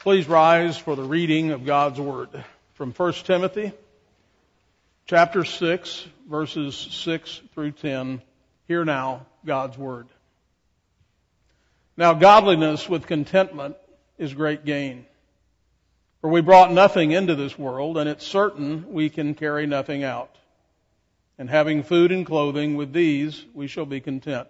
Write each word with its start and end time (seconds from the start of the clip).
Please 0.00 0.26
rise 0.26 0.78
for 0.78 0.96
the 0.96 1.02
reading 1.02 1.50
of 1.50 1.66
God's 1.66 2.00
Word 2.00 2.30
from 2.72 2.90
1 2.92 3.12
Timothy 3.24 3.70
chapter 5.04 5.44
6 5.44 6.06
verses 6.26 6.74
6 6.74 7.42
through 7.52 7.72
10. 7.72 8.22
Hear 8.66 8.86
now 8.86 9.26
God's 9.44 9.76
Word. 9.76 10.08
Now 11.98 12.14
godliness 12.14 12.88
with 12.88 13.06
contentment 13.06 13.76
is 14.16 14.32
great 14.32 14.64
gain. 14.64 15.04
For 16.22 16.30
we 16.30 16.40
brought 16.40 16.72
nothing 16.72 17.10
into 17.10 17.34
this 17.34 17.58
world 17.58 17.98
and 17.98 18.08
it's 18.08 18.26
certain 18.26 18.94
we 18.94 19.10
can 19.10 19.34
carry 19.34 19.66
nothing 19.66 20.02
out. 20.02 20.34
And 21.38 21.50
having 21.50 21.82
food 21.82 22.10
and 22.10 22.24
clothing 22.24 22.74
with 22.74 22.94
these 22.94 23.44
we 23.52 23.66
shall 23.66 23.84
be 23.84 24.00
content. 24.00 24.48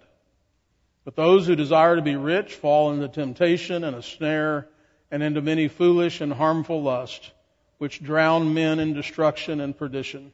But 1.05 1.17
those 1.17 1.49
who 1.49 1.57
desire 1.57 1.97
to 1.97 2.03
be 2.03 2.15
rich 2.15 2.55
fall 2.55 2.93
into 2.93 3.09
temptation 3.09 3.83
and 3.83 3.97
a 3.97 4.03
snare 4.03 4.69
and 5.11 5.23
into 5.23 5.43
many 5.43 5.69
foolish 5.69 6.21
and 6.21 6.33
harmful 6.33 6.83
lusts, 6.83 7.31
which 7.79 8.03
drown 8.03 8.55
men 8.55 8.79
in 8.79 8.95
destruction 8.95 9.61
and 9.61 9.77
perdition. 9.77 10.33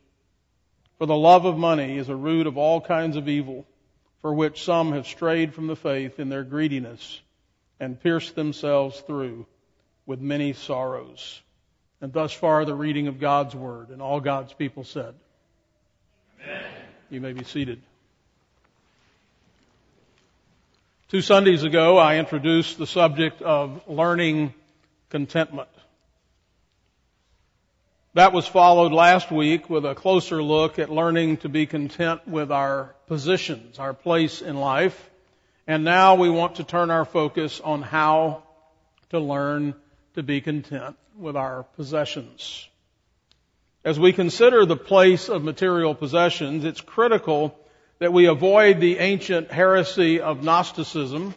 For 0.98 1.06
the 1.06 1.16
love 1.16 1.44
of 1.44 1.56
money 1.56 1.98
is 1.98 2.08
a 2.08 2.16
root 2.16 2.46
of 2.46 2.58
all 2.58 2.80
kinds 2.80 3.16
of 3.16 3.28
evil, 3.28 3.66
for 4.20 4.34
which 4.34 4.64
some 4.64 4.92
have 4.92 5.06
strayed 5.06 5.54
from 5.54 5.66
the 5.66 5.76
faith 5.76 6.18
in 6.18 6.28
their 6.28 6.44
greediness 6.44 7.20
and 7.78 8.00
pierced 8.00 8.34
themselves 8.34 8.98
through 9.00 9.46
with 10.06 10.20
many 10.20 10.52
sorrows. 10.52 11.40
And 12.00 12.12
thus 12.12 12.32
far 12.32 12.64
the 12.64 12.74
reading 12.74 13.08
of 13.08 13.20
God's 13.20 13.54
Word, 13.54 13.90
and 13.90 14.02
all 14.02 14.20
God's 14.20 14.52
people 14.52 14.84
said. 14.84 15.14
Amen. 16.42 16.64
You 17.10 17.20
may 17.20 17.32
be 17.32 17.44
seated. 17.44 17.80
Two 21.08 21.20
Sundays 21.20 21.62
ago, 21.62 21.98
I 21.98 22.16
introduced 22.16 22.78
the 22.78 22.86
subject 22.86 23.40
of 23.40 23.82
learning 23.86 24.52
contentment. 25.16 25.70
That 28.12 28.34
was 28.34 28.46
followed 28.46 28.92
last 28.92 29.32
week 29.32 29.70
with 29.70 29.86
a 29.86 29.94
closer 29.94 30.42
look 30.42 30.78
at 30.78 30.90
learning 30.90 31.38
to 31.38 31.48
be 31.48 31.64
content 31.64 32.28
with 32.28 32.52
our 32.52 32.94
positions, 33.06 33.78
our 33.78 33.94
place 33.94 34.42
in 34.42 34.56
life. 34.56 35.10
And 35.66 35.84
now 35.84 36.16
we 36.16 36.28
want 36.28 36.56
to 36.56 36.64
turn 36.64 36.90
our 36.90 37.06
focus 37.06 37.62
on 37.64 37.80
how 37.80 38.42
to 39.08 39.18
learn 39.18 39.74
to 40.16 40.22
be 40.22 40.42
content 40.42 40.96
with 41.16 41.34
our 41.34 41.62
possessions. 41.62 42.68
As 43.86 43.98
we 43.98 44.12
consider 44.12 44.66
the 44.66 44.76
place 44.76 45.30
of 45.30 45.42
material 45.42 45.94
possessions, 45.94 46.66
it's 46.66 46.82
critical 46.82 47.58
that 48.00 48.12
we 48.12 48.26
avoid 48.26 48.80
the 48.80 48.98
ancient 48.98 49.50
heresy 49.50 50.20
of 50.20 50.44
Gnosticism 50.44 51.34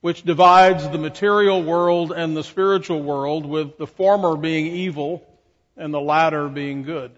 which 0.00 0.22
divides 0.22 0.88
the 0.88 0.98
material 0.98 1.62
world 1.62 2.12
and 2.12 2.36
the 2.36 2.44
spiritual 2.44 3.02
world, 3.02 3.44
with 3.44 3.76
the 3.76 3.86
former 3.86 4.36
being 4.36 4.66
evil 4.66 5.26
and 5.76 5.92
the 5.92 6.00
latter 6.00 6.48
being 6.48 6.82
good. 6.84 7.12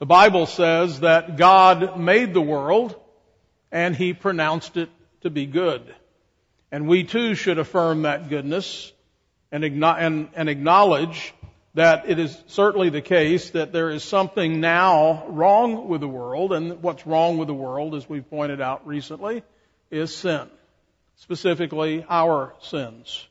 The 0.00 0.06
Bible 0.06 0.46
says 0.46 1.00
that 1.00 1.36
God 1.36 1.98
made 1.98 2.34
the 2.34 2.40
world 2.40 2.96
and 3.70 3.94
He 3.94 4.14
pronounced 4.14 4.76
it 4.76 4.88
to 5.20 5.30
be 5.30 5.46
good. 5.46 5.82
And 6.72 6.88
we 6.88 7.04
too 7.04 7.34
should 7.34 7.58
affirm 7.58 8.02
that 8.02 8.28
goodness 8.28 8.92
and, 9.52 9.64
acknowledge 9.64 11.34
that 11.74 12.08
it 12.08 12.18
is 12.18 12.36
certainly 12.46 12.90
the 12.90 13.00
case 13.00 13.50
that 13.50 13.72
there 13.72 13.90
is 13.90 14.02
something 14.02 14.60
now 14.60 15.24
wrong 15.28 15.88
with 15.88 16.00
the 16.00 16.08
world, 16.08 16.52
and 16.52 16.82
what's 16.82 17.06
wrong 17.06 17.38
with 17.38 17.48
the 17.48 17.54
world, 17.54 17.94
as 17.94 18.08
we've 18.08 18.28
pointed 18.28 18.60
out 18.60 18.86
recently, 18.86 19.42
is 19.90 20.14
sin 20.14 20.48
specifically 21.20 22.04
our 22.08 22.54
sins. 22.60 23.26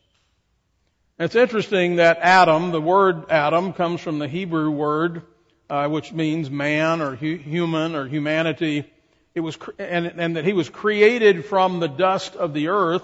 It's 1.18 1.36
interesting 1.36 1.98
that 1.98 2.20
Adam, 2.22 2.72
the 2.72 2.80
word 2.80 3.30
Adam, 3.30 3.74
comes 3.74 4.00
from 4.00 4.20
the 4.20 4.28
Hebrew 4.28 4.72
word, 4.72 5.24
uh, 5.70 5.88
which 5.90 6.14
means 6.14 6.50
man 6.50 7.02
or 7.02 7.16
hu- 7.16 7.36
human 7.36 7.96
or 7.96 8.08
humanity. 8.08 8.90
It 9.36 9.42
was, 9.42 9.58
and, 9.78 10.06
and 10.06 10.38
that 10.38 10.46
he 10.46 10.54
was 10.54 10.70
created 10.70 11.46
from 11.46 11.80
the 11.80 11.88
dust 11.88 12.36
of 12.36 12.54
the 12.54 12.70
earth, 12.70 13.04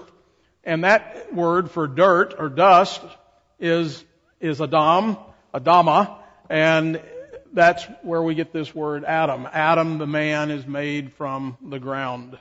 and 0.64 0.84
that 0.84 1.34
word 1.34 1.70
for 1.70 1.86
dirt 1.86 2.34
or 2.38 2.48
dust 2.48 3.02
is 3.60 4.02
is 4.40 4.60
Adam, 4.60 5.16
Adama, 5.54 6.18
and 6.48 7.00
that's 7.52 7.84
where 8.02 8.22
we 8.22 8.34
get 8.34 8.52
this 8.52 8.74
word 8.74 9.04
Adam. 9.04 9.48
Adam, 9.52 9.98
the 9.98 10.06
man, 10.06 10.50
is 10.50 10.66
made 10.66 11.12
from 11.14 11.56
the 11.62 11.78
ground. 11.78 12.38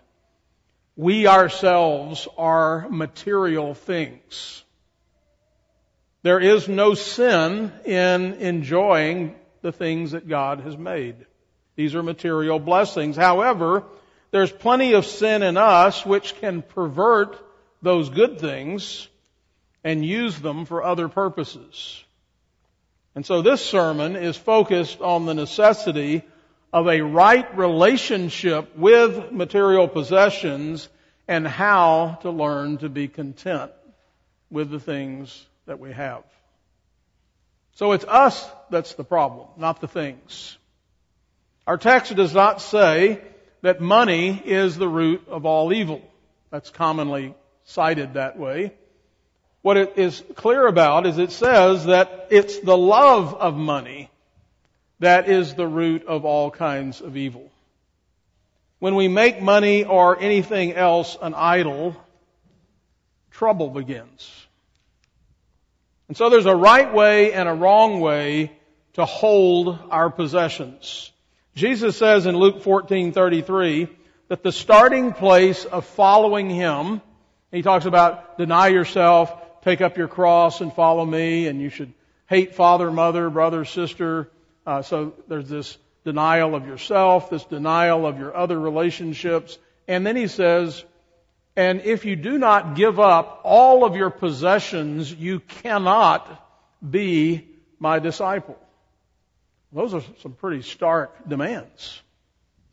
We 0.96 1.28
ourselves 1.28 2.28
are 2.38 2.88
material 2.90 3.74
things. 3.74 4.64
There 6.24 6.40
is 6.40 6.68
no 6.68 6.94
sin 6.94 7.72
in 7.86 8.34
enjoying 8.36 9.36
the 9.62 9.72
things 9.72 10.12
that 10.12 10.28
God 10.28 10.62
has 10.62 10.78
made. 10.78 11.16
These 11.76 11.96
are 11.96 12.04
material 12.04 12.60
blessings. 12.60 13.18
However, 13.18 13.84
there's 14.32 14.52
plenty 14.52 14.94
of 14.94 15.06
sin 15.06 15.44
in 15.44 15.58
us 15.58 16.06
which 16.06 16.36
can 16.40 16.62
pervert 16.62 17.38
those 17.82 18.10
good 18.10 18.40
things 18.40 19.08
and 19.84 20.06
use 20.06 20.40
them 20.40 20.66
for 20.66 20.84
other 20.84 21.10
purposes. 21.10 22.04
And 23.14 23.26
so 23.26 23.42
this 23.42 23.64
sermon 23.64 24.16
is 24.16 24.36
focused 24.36 25.02
on 25.02 25.26
the 25.26 25.34
necessity 25.34 26.24
of 26.76 26.90
a 26.90 27.00
right 27.00 27.58
relationship 27.58 28.78
with 28.78 29.32
material 29.32 29.88
possessions 29.88 30.90
and 31.26 31.48
how 31.48 32.20
to 32.22 32.30
learn 32.30 32.78
to 32.78 32.90
be 32.90 33.08
content 33.08 33.72
with 34.52 34.70
the 34.70 34.80
things 34.82 35.46
that 35.68 35.80
we 35.80 35.94
have. 35.94 36.24
So 37.76 37.94
it's 37.94 38.04
us 38.04 38.46
that's 38.70 38.94
the 38.96 39.06
problem, 39.06 39.48
not 39.56 39.80
the 39.80 39.88
things. 39.88 40.58
Our 41.66 41.78
text 41.78 42.14
does 42.14 42.34
not 42.34 42.60
say 42.60 43.22
that 43.62 43.80
money 43.80 44.44
is 44.44 44.76
the 44.76 44.90
root 44.90 45.30
of 45.30 45.46
all 45.46 45.72
evil. 45.72 46.02
That's 46.52 46.72
commonly 46.72 47.36
cited 47.64 48.16
that 48.16 48.38
way. 48.38 48.74
What 49.62 49.78
it 49.78 49.94
is 49.96 50.22
clear 50.36 50.68
about 50.68 51.06
is 51.08 51.20
it 51.20 51.32
says 51.32 51.86
that 51.86 52.28
it's 52.32 52.60
the 52.60 52.78
love 52.78 53.34
of 53.34 53.56
money 53.56 54.10
that 55.00 55.30
is 55.30 55.56
the 55.56 55.68
root 55.68 56.06
of 56.06 56.26
all 56.26 56.52
kinds 56.52 57.02
of 57.02 57.18
evil. 57.18 57.52
When 58.80 58.96
we 58.96 59.08
make 59.08 59.42
money 59.42 59.84
or 59.84 60.20
anything 60.20 60.74
else 60.74 61.18
an 61.22 61.34
idol, 61.34 61.96
trouble 63.32 63.70
begins. 63.70 64.46
And 66.08 66.16
so 66.16 66.30
there's 66.30 66.46
a 66.46 66.56
right 66.56 66.94
way 66.94 67.34
and 67.34 67.50
a 67.50 67.54
wrong 67.54 68.00
way 68.00 68.52
to 68.94 69.06
hold 69.06 69.80
our 69.90 70.10
possessions. 70.10 71.12
Jesus 71.56 71.98
says 71.98 72.26
in 72.26 72.36
Luke 72.36 72.62
14:33 72.62 73.90
that 74.28 74.44
the 74.44 74.52
starting 74.52 75.14
place 75.14 75.66
of 75.66 75.86
following 75.86 76.50
him, 76.50 77.02
he 77.52 77.62
talks 77.62 77.86
about 77.86 78.38
deny 78.38 78.68
yourself, 78.68 79.34
take 79.64 79.82
up 79.82 79.98
your 79.98 80.08
cross 80.08 80.62
and 80.62 80.72
follow 80.74 81.06
me, 81.06 81.48
and 81.48 81.62
you 81.62 81.70
should 81.70 81.94
hate 82.28 82.56
father, 82.56 82.92
mother, 82.92 83.30
brother, 83.30 83.66
sister, 83.66 84.30
uh, 84.66 84.82
so 84.82 85.14
there's 85.28 85.50
this 85.50 85.78
denial 86.04 86.56
of 86.56 86.68
yourself, 86.68 87.30
this 87.30 87.44
denial 87.46 88.06
of 88.06 88.20
your 88.20 88.36
other 88.36 88.60
relationships. 88.60 89.58
And 89.88 90.06
then 90.06 90.16
he 90.16 90.28
says, 90.28 90.84
and 91.56 91.82
if 91.82 92.06
you 92.06 92.16
do 92.16 92.38
not 92.38 92.76
give 92.76 93.00
up 93.00 93.42
all 93.44 93.86
of 93.86 93.96
your 93.96 94.10
possessions, 94.10 95.14
you 95.14 95.40
cannot 95.40 96.42
be 96.88 97.48
my 97.80 98.00
disciple. 98.00 98.58
Those 99.72 99.94
are 99.94 100.02
some 100.22 100.34
pretty 100.34 100.62
stark 100.62 101.28
demands. 101.28 102.02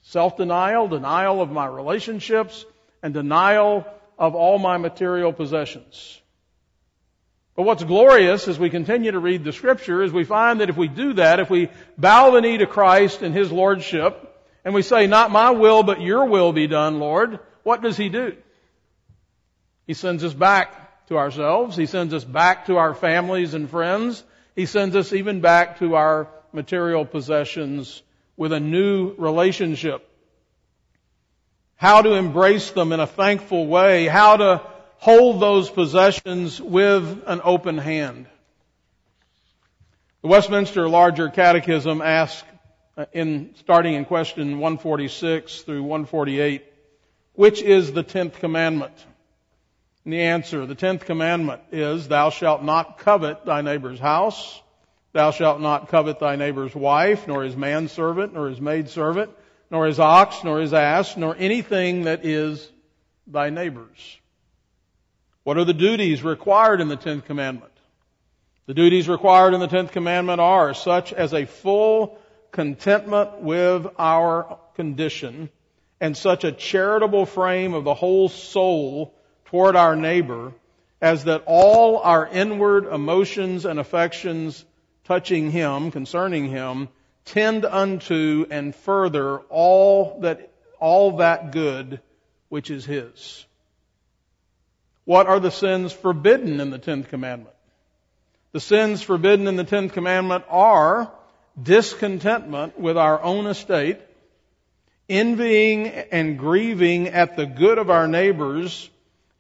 Self-denial, 0.03 0.89
denial 0.89 1.41
of 1.41 1.51
my 1.51 1.67
relationships, 1.67 2.65
and 3.03 3.13
denial 3.13 3.87
of 4.19 4.35
all 4.35 4.59
my 4.59 4.79
material 4.79 5.33
possessions. 5.33 6.21
But 7.55 7.65
what's 7.65 7.85
glorious 7.85 8.49
as 8.49 8.59
we 8.59 8.71
continue 8.71 9.13
to 9.13 9.19
read 9.19 9.45
the 9.45 9.53
scripture 9.53 10.03
is 10.03 10.13
we 10.13 10.25
find 10.25 10.61
that 10.61 10.71
if 10.71 10.77
we 10.77 10.89
do 10.89 11.15
that, 11.15 11.39
if 11.39 11.51
we 11.51 11.69
bow 11.99 12.31
the 12.31 12.41
knee 12.41 12.59
to 12.59 12.67
Christ 12.67 13.23
and 13.23 13.35
His 13.35 13.53
Lordship, 13.53 14.29
and 14.65 14.73
we 14.75 14.83
say, 14.83 15.07
not 15.07 15.31
my 15.31 15.51
will, 15.51 15.83
but 15.83 16.01
your 16.01 16.25
will 16.25 16.53
be 16.53 16.67
done, 16.67 16.99
Lord, 16.99 17.41
what 17.63 17.83
does 17.83 17.97
He 17.97 18.09
do? 18.09 18.37
He 19.87 19.95
sends 19.95 20.25
us 20.25 20.33
back 20.33 21.07
to 21.09 21.19
ourselves. 21.19 21.77
He 21.77 21.87
sends 21.87 22.15
us 22.15 22.25
back 22.25 22.67
to 22.67 22.79
our 22.79 22.95
families 22.95 23.53
and 23.53 23.69
friends. 23.69 24.25
He 24.57 24.67
sends 24.67 24.97
us 24.97 25.13
even 25.13 25.41
back 25.41 25.79
to 25.81 25.97
our 25.97 26.29
material 26.53 27.05
possessions 27.05 28.03
with 28.37 28.53
a 28.53 28.61
new 28.61 29.15
relationship. 29.19 30.09
How 31.77 32.01
to 32.01 32.15
embrace 32.15 32.71
them 32.71 32.93
in 32.93 33.01
a 33.01 33.07
thankful 33.07 33.67
way. 33.67 34.07
How 34.07 34.37
to 34.37 34.72
hold 35.03 35.41
those 35.41 35.69
possessions 35.69 36.61
with 36.61 37.25
an 37.27 37.41
open 37.43 37.77
hand. 37.77 38.25
The 40.21 40.29
Westminster 40.29 40.89
Larger 40.89 41.29
Catechism 41.29 42.01
asks, 42.01 42.47
uh, 42.97 43.07
in 43.13 43.53
starting 43.57 43.95
in 43.95 44.05
question 44.05 44.61
146 44.61 45.63
through 45.63 45.83
148, 45.83 46.63
which 47.33 47.63
is 47.63 47.93
the 47.93 48.05
tenth 48.05 48.39
commandment? 48.39 48.93
And 50.05 50.13
the 50.13 50.23
answer, 50.23 50.67
the 50.67 50.77
tenth 50.77 51.05
commandment 51.05 51.63
is, 51.73 52.07
thou 52.07 52.31
shalt 52.31 52.63
not 52.63 52.99
covet 52.99 53.45
thy 53.45 53.63
neighbor's 53.63 53.99
house, 53.99 54.63
thou 55.13 55.33
shalt 55.33 55.61
not 55.61 55.89
covet 55.89 56.21
thy 56.21 56.37
neighbor's 56.37 56.77
wife, 56.77 57.27
nor 57.27 57.43
his 57.43 57.57
manservant, 57.57 58.35
nor 58.35 58.49
his 58.49 58.61
maidservant, 58.61 59.33
nor 59.69 59.85
his 59.85 59.99
ox, 59.99 60.45
nor 60.45 60.61
his 60.61 60.73
ass, 60.73 61.17
nor 61.17 61.35
anything 61.37 62.03
that 62.03 62.25
is 62.25 62.71
thy 63.27 63.51
neighbor's. 63.51 64.21
What 65.45 65.59
are 65.59 65.65
the 65.65 65.75
duties 65.75 66.23
required 66.23 66.81
in 66.81 66.89
the 66.89 66.97
tenth 66.97 67.25
commandment? 67.25 67.73
The 68.67 68.75
duties 68.75 69.09
required 69.09 69.55
in 69.55 69.61
the 69.61 69.67
tenth 69.67 69.91
commandment 69.91 70.41
are 70.41 70.73
such 70.73 71.13
as 71.13 71.35
a 71.35 71.47
full 71.47 72.19
contentment 72.53 73.41
with 73.41 73.87
our 73.99 74.59
condition 74.77 75.51
and 76.01 76.17
such 76.17 76.45
a 76.45 76.53
charitable 76.53 77.27
frame 77.27 77.75
of 77.75 77.83
the 77.83 77.95
whole 77.95 78.29
soul 78.29 79.15
toward 79.47 79.75
our 79.75 79.97
neighbor 79.97 80.53
as 81.01 81.25
that 81.25 81.43
all 81.47 81.99
our 81.99 82.27
inward 82.29 82.87
emotions 82.87 83.65
and 83.65 83.81
affections 83.81 84.65
touching 85.05 85.51
him, 85.51 85.91
concerning 85.91 86.49
him, 86.49 86.89
tend 87.25 87.65
unto 87.65 88.47
and 88.51 88.75
further 88.75 89.39
all 89.49 90.21
that, 90.21 90.53
all 90.79 91.17
that 91.17 91.51
good 91.51 92.01
which 92.49 92.71
is 92.71 92.85
his. 92.85 93.45
What 95.05 95.27
are 95.27 95.41
the 95.41 95.51
sins 95.51 95.93
forbidden 95.93 96.61
in 96.61 96.71
the 96.71 96.79
tenth 96.79 97.09
commandment? 97.09 97.55
The 98.53 98.61
sins 98.61 99.03
forbidden 99.03 99.49
in 99.49 99.57
the 99.57 99.65
tenth 99.65 99.93
commandment 99.93 100.45
are 100.49 101.11
discontentment 101.61 102.79
with 102.79 102.97
our 102.97 103.21
own 103.23 103.47
estate, 103.47 103.99
envying 105.09 105.89
and 105.89 106.39
grieving 106.39 107.09
at 107.09 107.37
the 107.37 107.47
good 107.47 107.79
of 107.79 107.91
our 107.91 108.07
neighbors, 108.07 108.89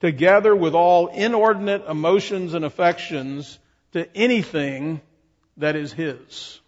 together 0.01 0.55
with 0.55 0.75
all 0.75 1.09
inordinate 1.09 1.85
emotions 1.89 2.55
and 2.55 2.65
affections 2.65 3.59
to 3.93 4.09
anything 4.17 5.01
that 5.59 5.77
is 5.77 5.93
His. 5.93 6.61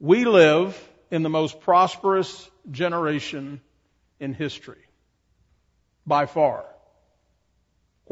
We 0.00 0.24
live 0.24 0.76
in 1.10 1.22
the 1.22 1.28
most 1.28 1.60
prosperous 1.60 2.50
generation 2.70 3.60
in 4.18 4.34
history. 4.34 4.84
By 6.06 6.26
far. 6.26 6.64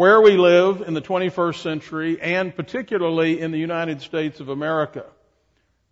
Where 0.01 0.23
we 0.23 0.39
live 0.39 0.81
in 0.81 0.95
the 0.95 1.03
21st 1.03 1.57
century 1.57 2.19
and 2.23 2.57
particularly 2.57 3.39
in 3.39 3.51
the 3.51 3.59
United 3.59 4.01
States 4.01 4.41
of 4.41 4.49
America, 4.49 5.05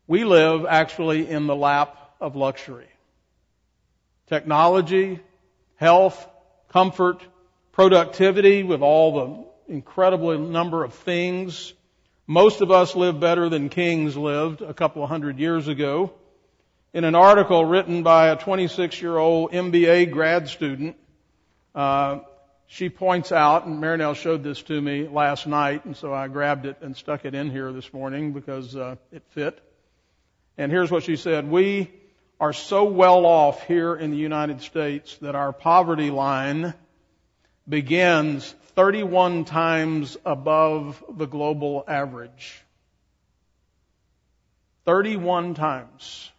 we 0.07 0.25
live 0.25 0.65
actually 0.65 1.29
in 1.29 1.47
the 1.47 1.55
lap 1.55 1.95
of 2.19 2.35
luxury. 2.35 2.89
Technology, 4.27 5.21
health, 5.77 6.27
comfort, 6.71 7.23
productivity 7.73 8.63
with 8.63 8.81
all 8.81 9.13
the 9.67 9.75
incredible 9.75 10.39
number 10.39 10.85
of 10.85 10.95
things. 10.95 11.75
Most 12.27 12.63
of 12.63 12.71
us 12.71 12.97
live 12.97 13.21
better 13.21 13.51
than 13.51 13.69
kings 13.69 14.17
lived 14.17 14.63
a 14.63 14.73
couple 14.73 15.03
of 15.03 15.11
hundred 15.11 15.39
years 15.39 15.69
ago. 15.69 16.15
In 16.95 17.05
an 17.05 17.15
article 17.15 17.63
written 17.63 18.03
by 18.03 18.29
a 18.29 18.37
26 18.37 19.03
year 19.03 19.19
old 19.19 19.53
MBA 19.53 20.11
grad 20.11 20.49
student, 20.49 20.97
uh, 21.75 22.21
she 22.71 22.91
points 22.91 23.33
out, 23.33 23.65
and 23.65 23.83
Marinelle 23.83 24.15
showed 24.15 24.43
this 24.43 24.63
to 24.65 24.79
me 24.79 25.09
last 25.09 25.47
night, 25.47 25.87
and 25.87 25.97
so 25.97 26.13
I 26.13 26.29
grabbed 26.29 26.67
it 26.67 26.77
and 26.83 26.95
stuck 26.95 27.25
it 27.25 27.35
in 27.35 27.51
here 27.51 27.73
this 27.73 27.93
morning 27.95 28.33
because 28.33 28.77
uh, 28.77 28.97
it 29.11 29.23
fit. 29.31 29.59
And 30.59 30.71
here's 30.71 30.91
what 30.91 31.03
she 31.03 31.17
said. 31.17 31.51
We 31.51 31.91
are 32.39 32.53
so 32.53 32.85
well 32.85 33.25
off 33.25 33.67
here 33.67 33.97
in 33.97 34.11
the 34.11 34.19
United 34.19 34.61
States 34.61 35.17
that 35.23 35.35
our 35.35 35.51
poverty 35.51 36.11
line 36.11 36.75
begins 37.67 38.55
31 38.77 39.47
times 39.47 40.19
above 40.27 41.03
the 41.09 41.27
global 41.27 41.85
average. 41.89 42.63
31 44.85 45.55
times. 45.55 46.31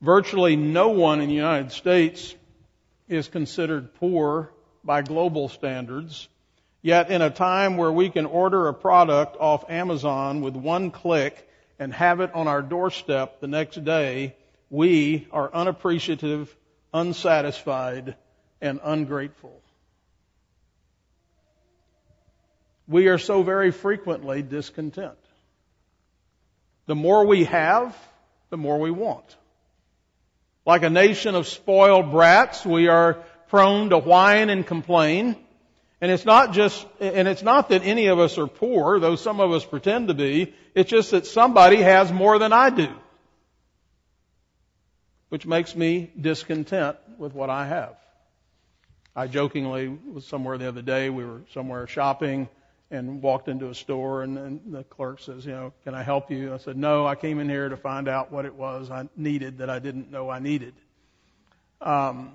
Virtually 0.00 0.54
no 0.54 0.90
one 0.90 1.20
in 1.20 1.28
the 1.28 1.34
United 1.34 1.72
States 1.72 2.36
is 3.08 3.26
considered 3.26 3.94
poor 3.96 4.52
by 4.88 5.02
global 5.02 5.50
standards. 5.50 6.28
Yet 6.80 7.10
in 7.10 7.20
a 7.20 7.28
time 7.28 7.76
where 7.76 7.92
we 7.92 8.08
can 8.08 8.24
order 8.24 8.68
a 8.68 8.74
product 8.74 9.36
off 9.38 9.68
Amazon 9.68 10.40
with 10.40 10.56
one 10.56 10.90
click 10.90 11.46
and 11.78 11.92
have 11.92 12.20
it 12.20 12.34
on 12.34 12.48
our 12.48 12.62
doorstep 12.62 13.38
the 13.40 13.48
next 13.48 13.84
day, 13.84 14.34
we 14.70 15.28
are 15.30 15.52
unappreciative, 15.52 16.56
unsatisfied, 16.94 18.16
and 18.62 18.80
ungrateful. 18.82 19.60
We 22.86 23.08
are 23.08 23.18
so 23.18 23.42
very 23.42 23.72
frequently 23.72 24.40
discontent. 24.40 25.18
The 26.86 26.94
more 26.94 27.26
we 27.26 27.44
have, 27.44 27.94
the 28.48 28.56
more 28.56 28.78
we 28.78 28.90
want. 28.90 29.36
Like 30.64 30.82
a 30.82 30.90
nation 30.90 31.34
of 31.34 31.46
spoiled 31.46 32.10
brats, 32.10 32.64
we 32.64 32.88
are 32.88 33.22
prone 33.48 33.90
to 33.90 33.98
whine 33.98 34.50
and 34.50 34.66
complain. 34.66 35.36
And 36.00 36.12
it's 36.12 36.24
not 36.24 36.52
just, 36.52 36.86
and 37.00 37.26
it's 37.26 37.42
not 37.42 37.70
that 37.70 37.82
any 37.84 38.06
of 38.06 38.18
us 38.18 38.38
are 38.38 38.46
poor, 38.46 39.00
though 39.00 39.16
some 39.16 39.40
of 39.40 39.50
us 39.52 39.64
pretend 39.64 40.08
to 40.08 40.14
be. 40.14 40.54
It's 40.74 40.88
just 40.88 41.10
that 41.10 41.26
somebody 41.26 41.76
has 41.76 42.12
more 42.12 42.38
than 42.38 42.52
I 42.52 42.70
do 42.70 42.88
which 45.28 45.46
makes 45.46 45.76
me 45.76 46.10
discontent 46.18 46.96
with 47.18 47.34
what 47.34 47.50
I 47.50 47.66
have. 47.66 47.96
I 49.14 49.26
jokingly 49.26 49.88
was 49.88 50.26
somewhere 50.26 50.58
the 50.58 50.68
other 50.68 50.82
day, 50.82 51.10
we 51.10 51.24
were 51.24 51.42
somewhere 51.52 51.86
shopping 51.86 52.48
and 52.90 53.20
walked 53.20 53.48
into 53.48 53.68
a 53.68 53.74
store 53.74 54.22
and, 54.22 54.38
and 54.38 54.60
the 54.72 54.84
clerk 54.84 55.20
says, 55.20 55.44
you 55.44 55.52
know, 55.52 55.72
can 55.84 55.94
I 55.94 56.02
help 56.02 56.30
you? 56.30 56.54
I 56.54 56.58
said, 56.58 56.76
no, 56.76 57.06
I 57.06 57.16
came 57.16 57.38
in 57.38 57.48
here 57.48 57.68
to 57.68 57.76
find 57.76 58.08
out 58.08 58.32
what 58.32 58.46
it 58.46 58.54
was 58.54 58.90
I 58.90 59.08
needed 59.16 59.58
that 59.58 59.68
I 59.68 59.78
didn't 59.78 60.10
know 60.10 60.30
I 60.30 60.38
needed. 60.38 60.74
Um, 61.80 62.32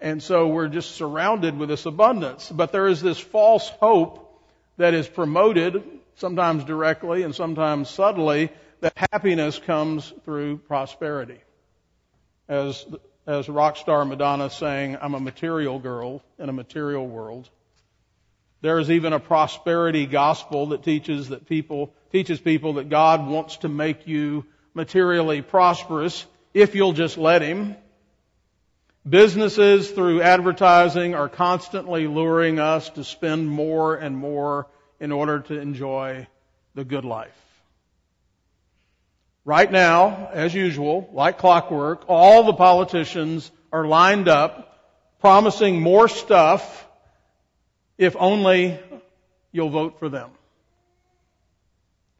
and 0.00 0.22
so 0.22 0.48
we're 0.48 0.68
just 0.68 0.94
surrounded 0.94 1.58
with 1.58 1.68
this 1.68 1.86
abundance. 1.86 2.50
But 2.50 2.72
there 2.72 2.86
is 2.86 3.02
this 3.02 3.18
false 3.18 3.68
hope 3.80 4.42
that 4.76 4.94
is 4.94 5.08
promoted, 5.08 5.82
sometimes 6.14 6.64
directly 6.64 7.22
and 7.22 7.34
sometimes 7.34 7.90
subtly, 7.90 8.50
that 8.80 8.92
happiness 9.12 9.58
comes 9.58 10.12
through 10.24 10.58
prosperity 10.58 11.40
as, 12.48 12.86
as 13.26 13.48
rock 13.48 13.76
star 13.76 14.04
Madonna 14.04 14.50
saying, 14.50 14.96
I'm 15.00 15.14
a 15.14 15.20
material 15.20 15.78
girl 15.78 16.22
in 16.38 16.48
a 16.48 16.52
material 16.52 17.06
world. 17.06 17.48
There 18.60 18.78
is 18.78 18.90
even 18.90 19.12
a 19.12 19.20
prosperity 19.20 20.06
gospel 20.06 20.66
that 20.68 20.82
teaches 20.82 21.28
that 21.28 21.46
people, 21.46 21.92
teaches 22.10 22.40
people 22.40 22.74
that 22.74 22.88
God 22.88 23.26
wants 23.26 23.58
to 23.58 23.68
make 23.68 24.06
you 24.06 24.44
materially 24.74 25.42
prosperous 25.42 26.26
if 26.54 26.74
you'll 26.74 26.92
just 26.92 27.18
let 27.18 27.42
Him. 27.42 27.76
Businesses 29.08 29.90
through 29.90 30.22
advertising 30.22 31.14
are 31.14 31.28
constantly 31.28 32.06
luring 32.06 32.58
us 32.58 32.90
to 32.90 33.04
spend 33.04 33.48
more 33.48 33.94
and 33.94 34.16
more 34.16 34.66
in 35.00 35.12
order 35.12 35.40
to 35.40 35.58
enjoy 35.58 36.26
the 36.74 36.84
good 36.84 37.04
life. 37.04 37.30
Right 39.44 39.70
now, 39.70 40.28
as 40.32 40.52
usual, 40.52 41.08
like 41.12 41.38
clockwork, 41.38 42.04
all 42.08 42.44
the 42.44 42.52
politicians 42.52 43.50
are 43.72 43.86
lined 43.86 44.28
up 44.28 44.68
promising 45.20 45.80
more 45.80 46.08
stuff 46.08 46.86
if 47.96 48.14
only 48.18 48.78
you'll 49.52 49.70
vote 49.70 49.98
for 49.98 50.08
them. 50.08 50.30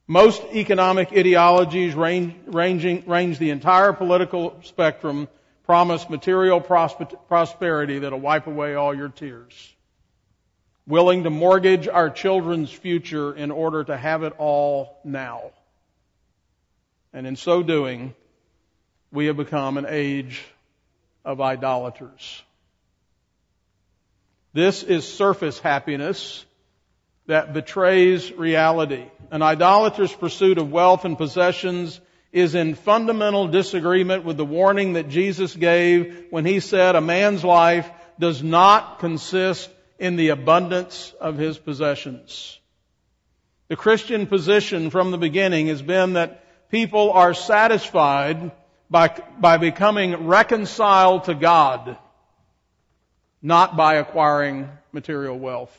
Most 0.06 0.42
economic 0.54 1.12
ideologies 1.12 1.94
range, 1.94 2.34
ranging, 2.46 3.04
range 3.06 3.38
the 3.38 3.50
entire 3.50 3.92
political 3.92 4.58
spectrum 4.62 5.28
promise 5.68 6.08
material 6.08 6.62
prosperity 6.62 7.98
that'll 7.98 8.18
wipe 8.18 8.46
away 8.46 8.74
all 8.74 8.94
your 8.94 9.10
tears. 9.10 9.52
Willing 10.86 11.24
to 11.24 11.30
mortgage 11.30 11.86
our 11.86 12.08
children's 12.08 12.72
future 12.72 13.36
in 13.36 13.50
order 13.50 13.84
to 13.84 13.94
have 13.94 14.22
it 14.22 14.32
all 14.38 14.98
now. 15.04 15.50
And 17.12 17.26
in 17.26 17.36
so 17.36 17.62
doing, 17.62 18.14
we 19.12 19.26
have 19.26 19.36
become 19.36 19.76
an 19.76 19.84
age 19.86 20.42
of 21.22 21.42
idolaters. 21.42 22.42
This 24.54 24.82
is 24.82 25.06
surface 25.06 25.58
happiness 25.58 26.46
that 27.26 27.52
betrays 27.52 28.32
reality. 28.32 29.04
An 29.30 29.42
idolater's 29.42 30.14
pursuit 30.14 30.56
of 30.56 30.72
wealth 30.72 31.04
and 31.04 31.18
possessions 31.18 32.00
is 32.32 32.54
in 32.54 32.74
fundamental 32.74 33.48
disagreement 33.48 34.24
with 34.24 34.36
the 34.36 34.44
warning 34.44 34.94
that 34.94 35.08
Jesus 35.08 35.54
gave 35.54 36.26
when 36.30 36.44
he 36.44 36.60
said 36.60 36.94
a 36.94 37.00
man's 37.00 37.44
life 37.44 37.90
does 38.18 38.42
not 38.42 38.98
consist 38.98 39.70
in 39.98 40.16
the 40.16 40.28
abundance 40.28 41.14
of 41.20 41.38
his 41.38 41.58
possessions. 41.58 42.58
The 43.68 43.76
Christian 43.76 44.26
position 44.26 44.90
from 44.90 45.10
the 45.10 45.18
beginning 45.18 45.68
has 45.68 45.82
been 45.82 46.14
that 46.14 46.70
people 46.70 47.12
are 47.12 47.34
satisfied 47.34 48.52
by, 48.90 49.08
by 49.38 49.56
becoming 49.58 50.26
reconciled 50.26 51.24
to 51.24 51.34
God. 51.34 51.96
not 53.42 53.76
by 53.76 53.96
acquiring 53.96 54.68
material 54.92 55.38
wealth. 55.38 55.76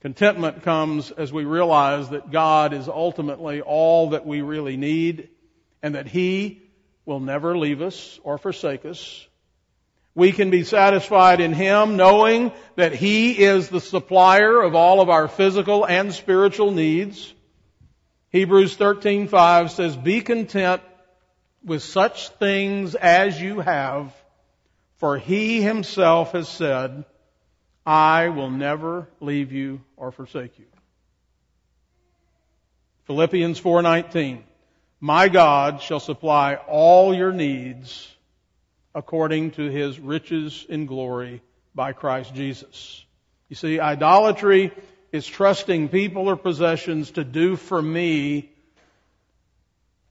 Contentment 0.00 0.62
comes 0.62 1.10
as 1.10 1.32
we 1.32 1.44
realize 1.44 2.10
that 2.10 2.30
God 2.30 2.72
is 2.72 2.88
ultimately 2.88 3.60
all 3.60 4.10
that 4.10 4.24
we 4.24 4.42
really 4.42 4.76
need 4.76 5.28
and 5.82 5.96
that 5.96 6.06
He 6.06 6.62
will 7.04 7.18
never 7.18 7.58
leave 7.58 7.82
us 7.82 8.20
or 8.22 8.38
forsake 8.38 8.84
us. 8.84 9.26
We 10.14 10.30
can 10.30 10.50
be 10.50 10.62
satisfied 10.62 11.40
in 11.40 11.52
Him 11.52 11.96
knowing 11.96 12.52
that 12.76 12.94
He 12.94 13.42
is 13.42 13.68
the 13.68 13.80
supplier 13.80 14.60
of 14.60 14.76
all 14.76 15.00
of 15.00 15.08
our 15.08 15.26
physical 15.26 15.84
and 15.84 16.12
spiritual 16.12 16.70
needs. 16.70 17.34
Hebrews 18.30 18.76
13:5 18.76 19.70
says, 19.70 19.96
"Be 19.96 20.20
content 20.20 20.82
with 21.64 21.82
such 21.82 22.28
things 22.28 22.94
as 22.94 23.40
you 23.40 23.60
have, 23.60 24.14
for 24.96 25.18
He 25.18 25.60
Himself 25.60 26.32
has 26.32 26.48
said, 26.48 27.04
I 27.88 28.28
will 28.28 28.50
never 28.50 29.08
leave 29.18 29.50
you 29.50 29.80
or 29.96 30.12
forsake 30.12 30.58
you. 30.58 30.66
Philippians 33.06 33.58
4:19 33.58 34.42
My 35.00 35.30
God 35.30 35.80
shall 35.80 35.98
supply 35.98 36.56
all 36.56 37.14
your 37.14 37.32
needs 37.32 38.14
according 38.94 39.52
to 39.52 39.70
his 39.70 39.98
riches 39.98 40.66
in 40.68 40.84
glory 40.84 41.40
by 41.74 41.94
Christ 41.94 42.34
Jesus. 42.34 43.06
You 43.48 43.56
see, 43.56 43.80
idolatry 43.80 44.70
is 45.10 45.26
trusting 45.26 45.88
people 45.88 46.28
or 46.28 46.36
possessions 46.36 47.12
to 47.12 47.24
do 47.24 47.56
for 47.56 47.80
me 47.80 48.50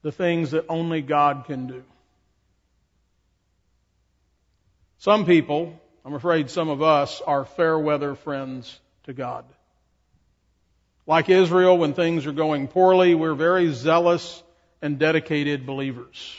the 0.02 0.10
things 0.10 0.50
that 0.50 0.64
only 0.68 1.00
God 1.00 1.44
can 1.46 1.68
do. 1.68 1.84
Some 4.96 5.24
people 5.24 5.80
I'm 6.08 6.14
afraid 6.14 6.48
some 6.48 6.70
of 6.70 6.80
us 6.80 7.20
are 7.20 7.44
fair 7.44 7.78
weather 7.78 8.14
friends 8.14 8.80
to 9.04 9.12
God. 9.12 9.44
Like 11.06 11.28
Israel, 11.28 11.76
when 11.76 11.92
things 11.92 12.24
are 12.24 12.32
going 12.32 12.66
poorly, 12.66 13.14
we're 13.14 13.34
very 13.34 13.74
zealous 13.74 14.42
and 14.80 14.98
dedicated 14.98 15.66
believers. 15.66 16.34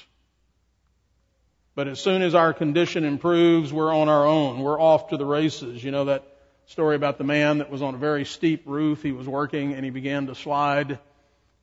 But 1.75 1.87
as 1.87 1.99
soon 1.99 2.23
as 2.23 2.33
our 2.33 2.51
condition 2.51 3.05
improves, 3.05 3.71
we're 3.71 3.93
on 3.93 4.09
our 4.09 4.25
own. 4.25 4.61
We're 4.61 4.81
off 4.81 5.09
to 5.09 5.17
the 5.17 5.25
races. 5.25 5.83
You 5.83 5.91
know 5.91 6.05
that 6.05 6.23
story 6.65 6.95
about 6.95 7.19
the 7.19 7.23
man 7.23 7.59
that 7.59 7.69
was 7.69 7.83
on 7.83 7.93
a 7.93 7.99
very 7.99 8.25
steep 8.25 8.63
roof. 8.65 9.03
He 9.03 9.11
was 9.11 9.27
working 9.27 9.75
and 9.75 9.85
he 9.85 9.91
began 9.91 10.25
to 10.25 10.33
slide. 10.33 10.97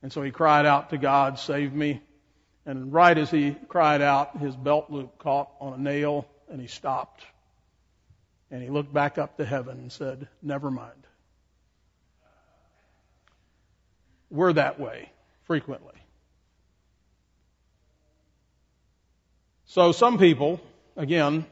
And 0.01 0.13
so 0.13 0.21
he 0.21 0.31
cried 0.31 0.65
out 0.65 0.91
to 0.91 0.97
God, 0.97 1.39
save 1.39 1.73
me. 1.73 2.01
And 2.65 2.93
right 2.93 3.17
as 3.17 3.29
he 3.29 3.53
cried 3.67 4.01
out, 4.01 4.37
his 4.37 4.55
belt 4.55 4.89
loop 4.89 5.17
caught 5.17 5.51
on 5.59 5.73
a 5.73 5.77
nail 5.77 6.25
and 6.49 6.61
he 6.61 6.67
stopped. 6.67 7.25
And 8.49 8.63
he 8.63 8.69
looked 8.69 8.93
back 8.93 9.17
up 9.17 9.37
to 9.37 9.45
heaven 9.45 9.77
and 9.77 9.91
said, 9.91 10.27
Never 10.41 10.71
mind. 10.71 11.07
We're 14.29 14.53
that 14.53 14.79
way 14.79 15.11
frequently. 15.43 15.93
So 19.65 19.91
some 19.91 20.17
people, 20.17 20.61
again, 20.95 21.45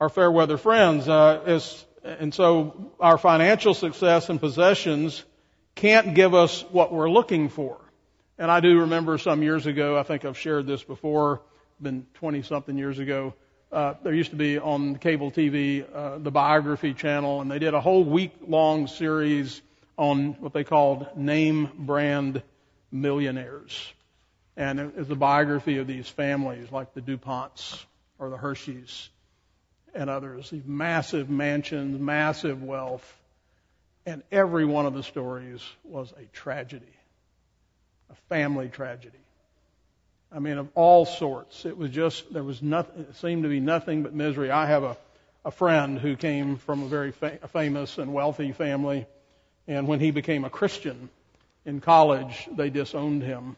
are 0.00 0.08
fair 0.08 0.30
weather 0.30 0.56
friends. 0.56 1.08
Uh, 1.08 1.42
is, 1.46 1.84
and 2.02 2.32
so 2.32 2.92
our 2.98 3.18
financial 3.18 3.74
success 3.74 4.30
and 4.30 4.40
possessions 4.40 5.24
can't 5.74 6.14
give 6.14 6.34
us 6.34 6.64
what 6.70 6.92
we're 6.92 7.10
looking 7.10 7.48
for. 7.48 7.80
And 8.38 8.50
I 8.50 8.60
do 8.60 8.80
remember 8.80 9.18
some 9.18 9.42
years 9.42 9.66
ago, 9.66 9.98
I 9.98 10.02
think 10.02 10.24
I've 10.24 10.38
shared 10.38 10.66
this 10.66 10.82
before, 10.82 11.42
been 11.80 12.06
20 12.14 12.42
something 12.42 12.76
years 12.76 12.98
ago, 12.98 13.34
uh, 13.72 13.94
there 14.02 14.12
used 14.12 14.30
to 14.30 14.36
be 14.36 14.58
on 14.58 14.96
cable 14.96 15.30
TV 15.30 15.84
uh, 15.94 16.18
the 16.18 16.30
biography 16.30 16.92
channel, 16.92 17.40
and 17.40 17.50
they 17.50 17.58
did 17.58 17.74
a 17.74 17.80
whole 17.80 18.04
week 18.04 18.32
long 18.46 18.86
series 18.86 19.62
on 19.96 20.32
what 20.40 20.52
they 20.52 20.64
called 20.64 21.06
name 21.16 21.70
brand 21.78 22.42
millionaires. 22.90 23.92
And 24.56 24.80
it 24.80 24.96
was 24.96 25.10
a 25.10 25.14
biography 25.14 25.78
of 25.78 25.86
these 25.86 26.08
families 26.08 26.72
like 26.72 26.94
the 26.94 27.00
DuPonts 27.00 27.84
or 28.18 28.30
the 28.30 28.36
Hershey's 28.36 29.08
and 29.94 30.10
others, 30.10 30.50
these 30.50 30.64
massive 30.64 31.30
mansions, 31.30 32.00
massive 32.00 32.62
wealth. 32.62 33.16
And 34.06 34.22
every 34.32 34.64
one 34.64 34.86
of 34.86 34.94
the 34.94 35.02
stories 35.02 35.62
was 35.84 36.12
a 36.12 36.24
tragedy, 36.32 36.92
a 38.10 38.14
family 38.28 38.68
tragedy. 38.68 39.18
I 40.32 40.38
mean, 40.38 40.58
of 40.58 40.68
all 40.74 41.06
sorts. 41.06 41.64
It 41.64 41.76
was 41.76 41.90
just, 41.90 42.32
there 42.32 42.44
was 42.44 42.62
nothing, 42.62 43.02
it 43.02 43.16
seemed 43.16 43.42
to 43.42 43.48
be 43.48 43.60
nothing 43.60 44.02
but 44.02 44.14
misery. 44.14 44.50
I 44.50 44.66
have 44.66 44.84
a, 44.84 44.96
a 45.44 45.50
friend 45.50 45.98
who 45.98 46.16
came 46.16 46.56
from 46.56 46.82
a 46.82 46.86
very 46.86 47.10
fa- 47.10 47.38
famous 47.52 47.98
and 47.98 48.12
wealthy 48.12 48.52
family, 48.52 49.06
and 49.66 49.88
when 49.88 49.98
he 49.98 50.12
became 50.12 50.44
a 50.44 50.50
Christian 50.50 51.08
in 51.64 51.80
college, 51.80 52.48
they 52.52 52.70
disowned 52.70 53.22
him. 53.22 53.56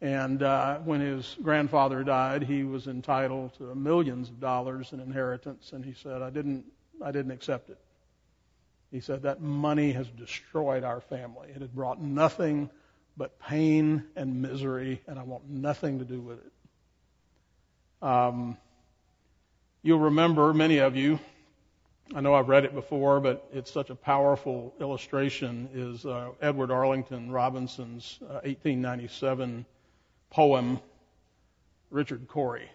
And 0.00 0.42
uh, 0.42 0.78
when 0.78 1.00
his 1.00 1.36
grandfather 1.42 2.02
died, 2.02 2.42
he 2.42 2.64
was 2.64 2.88
entitled 2.88 3.54
to 3.58 3.74
millions 3.74 4.30
of 4.30 4.40
dollars 4.40 4.92
in 4.92 4.98
inheritance, 4.98 5.72
and 5.72 5.84
he 5.84 5.92
said, 5.92 6.22
"I 6.22 6.30
didn't, 6.30 6.64
I 7.00 7.12
didn't 7.12 7.30
accept 7.30 7.70
it." 7.70 7.78
He 8.90 8.98
said 9.00 9.22
that 9.22 9.40
money 9.40 9.92
has 9.92 10.08
destroyed 10.08 10.82
our 10.82 11.00
family. 11.00 11.50
It 11.54 11.60
had 11.60 11.72
brought 11.72 12.00
nothing 12.00 12.68
but 13.16 13.38
pain 13.38 14.04
and 14.16 14.42
misery, 14.42 15.02
and 15.06 15.18
I 15.18 15.22
want 15.22 15.48
nothing 15.48 15.98
to 15.98 16.04
do 16.04 16.20
with 16.20 16.38
it. 16.38 18.06
Um, 18.06 18.56
you'll 19.82 19.98
remember, 20.00 20.52
many 20.52 20.78
of 20.78 20.96
you, 20.96 21.18
I 22.14 22.20
know 22.20 22.34
I've 22.34 22.48
read 22.48 22.64
it 22.64 22.74
before, 22.74 23.20
but 23.20 23.48
it's 23.52 23.70
such 23.70 23.90
a 23.90 23.94
powerful 23.94 24.74
illustration, 24.80 25.68
is 25.72 26.04
uh, 26.04 26.30
Edward 26.40 26.70
Arlington 26.70 27.30
Robinson's 27.30 28.18
uh, 28.22 28.42
1897 28.44 29.64
poem, 30.30 30.80
Richard 31.90 32.26
Cory. 32.28 32.68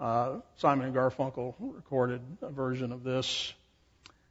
Uh, 0.00 0.40
Simon 0.56 0.86
and 0.86 0.94
Garfunkel 0.94 1.54
recorded 1.58 2.20
a 2.42 2.50
version 2.50 2.92
of 2.92 3.02
this. 3.02 3.52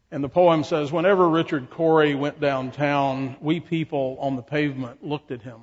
And 0.09 0.23
the 0.23 0.29
poem 0.29 0.63
says, 0.63 0.91
whenever 0.91 1.27
Richard 1.27 1.69
Cory 1.69 2.15
went 2.15 2.39
downtown, 2.39 3.35
we 3.41 3.59
people 3.59 4.17
on 4.21 4.35
the 4.35 4.41
pavement 4.41 5.03
looked 5.03 5.31
at 5.31 5.41
him. 5.41 5.61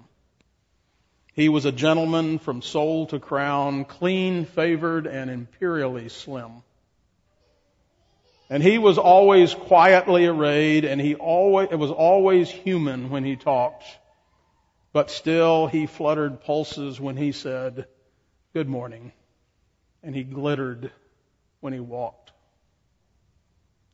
He 1.33 1.49
was 1.49 1.65
a 1.65 1.73
gentleman 1.73 2.39
from 2.39 2.63
soul 2.63 3.07
to 3.07 3.19
crown, 3.19 3.85
clean, 3.87 4.45
favored, 4.45 5.07
and 5.07 5.31
imperially 5.31 6.09
slim. 6.09 6.63
And 8.51 8.63
he 8.63 8.77
was 8.77 8.99
always 8.99 9.55
quietly 9.55 10.27
arrayed, 10.27 10.85
and 10.85 11.01
he 11.01 11.15
always, 11.15 11.69
it 11.73 11.77
was 11.77 11.91
always 11.91 12.51
human 12.51 13.09
when 13.09 13.25
he 13.25 13.37
talked. 13.37 13.85
But 14.93 15.11
still, 15.11 15.67
he 15.67 15.87
fluttered 15.87 16.43
pulses 16.43 17.01
when 17.01 17.17
he 17.17 17.33
said, 17.33 17.87
good 18.53 18.69
morning. 18.69 19.11
And 20.03 20.15
he 20.15 20.23
glittered 20.23 20.93
when 21.61 21.73
he 21.73 21.81
walked. 21.81 22.31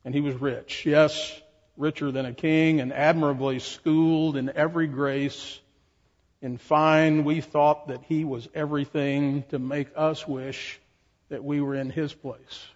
And 0.03 0.13
he 0.13 0.21
was 0.21 0.35
rich. 0.35 0.85
Yes, 0.85 1.39
richer 1.77 2.11
than 2.11 2.25
a 2.25 2.33
king 2.33 2.79
and 2.79 2.93
admirably 2.93 3.59
schooled 3.59 4.37
in 4.37 4.51
every 4.55 4.87
grace. 4.87 5.59
In 6.41 6.57
fine, 6.57 7.23
we 7.23 7.41
thought 7.41 7.87
that 7.89 8.03
he 8.03 8.25
was 8.25 8.47
everything 8.53 9.43
to 9.49 9.59
make 9.59 9.89
us 9.95 10.27
wish 10.27 10.79
that 11.29 11.43
we 11.43 11.61
were 11.61 11.75
in 11.75 11.89
his 11.89 12.13
place. 12.13 12.67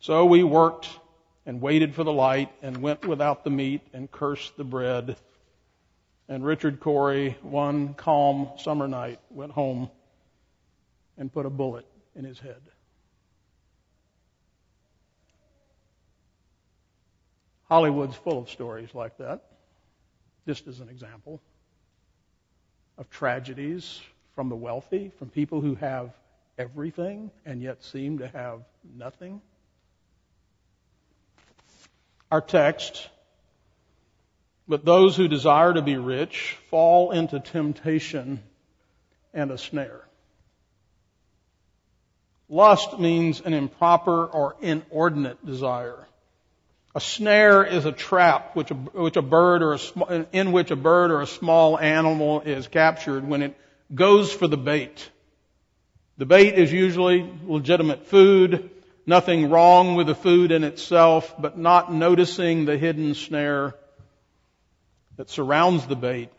So 0.00 0.26
we 0.26 0.44
worked 0.44 0.88
and 1.46 1.60
waited 1.60 1.94
for 1.94 2.04
the 2.04 2.12
light 2.12 2.50
and 2.62 2.78
went 2.78 3.06
without 3.06 3.44
the 3.44 3.50
meat 3.50 3.82
and 3.92 4.10
cursed 4.10 4.56
the 4.56 4.64
bread. 4.64 5.16
And 6.28 6.44
Richard 6.44 6.80
Cory, 6.80 7.36
one 7.42 7.94
calm 7.94 8.50
summer 8.58 8.88
night, 8.88 9.20
went 9.30 9.52
home 9.52 9.90
and 11.16 11.32
put 11.32 11.46
a 11.46 11.50
bullet 11.50 11.86
in 12.14 12.24
his 12.24 12.38
head. 12.38 12.60
Hollywood's 17.68 18.16
full 18.16 18.38
of 18.38 18.50
stories 18.50 18.94
like 18.94 19.16
that, 19.18 19.42
just 20.46 20.66
as 20.66 20.80
an 20.80 20.88
example 20.88 21.40
of 22.98 23.10
tragedies 23.10 24.00
from 24.34 24.48
the 24.48 24.56
wealthy, 24.56 25.10
from 25.18 25.30
people 25.30 25.60
who 25.60 25.74
have 25.76 26.10
everything 26.58 27.30
and 27.44 27.62
yet 27.62 27.82
seem 27.82 28.18
to 28.18 28.28
have 28.28 28.60
nothing. 28.96 29.40
Our 32.30 32.40
text, 32.40 33.08
but 34.66 34.84
those 34.84 35.16
who 35.16 35.28
desire 35.28 35.72
to 35.72 35.82
be 35.82 35.96
rich 35.96 36.56
fall 36.70 37.10
into 37.12 37.40
temptation 37.40 38.42
and 39.32 39.50
a 39.50 39.58
snare. 39.58 40.04
Lust 42.48 42.98
means 42.98 43.40
an 43.40 43.54
improper 43.54 44.26
or 44.26 44.56
inordinate 44.60 45.44
desire. 45.44 46.06
A 46.96 47.00
snare 47.00 47.64
is 47.64 47.86
a 47.86 47.92
trap 47.92 48.54
which 48.54 48.70
a, 48.70 48.74
which 48.74 49.16
a 49.16 49.22
bird 49.22 49.62
or 49.62 49.74
a, 49.74 50.26
in 50.32 50.52
which 50.52 50.70
a 50.70 50.76
bird 50.76 51.10
or 51.10 51.22
a 51.22 51.26
small 51.26 51.78
animal 51.78 52.40
is 52.42 52.68
captured 52.68 53.26
when 53.26 53.42
it 53.42 53.56
goes 53.92 54.32
for 54.32 54.46
the 54.46 54.56
bait. 54.56 55.10
The 56.18 56.26
bait 56.26 56.54
is 56.54 56.72
usually 56.72 57.28
legitimate 57.44 58.06
food, 58.06 58.70
nothing 59.06 59.50
wrong 59.50 59.96
with 59.96 60.06
the 60.06 60.14
food 60.14 60.52
in 60.52 60.62
itself, 60.62 61.34
but 61.36 61.58
not 61.58 61.92
noticing 61.92 62.64
the 62.64 62.78
hidden 62.78 63.14
snare 63.14 63.74
that 65.16 65.30
surrounds 65.30 65.86
the 65.86 65.96
bait, 65.96 66.30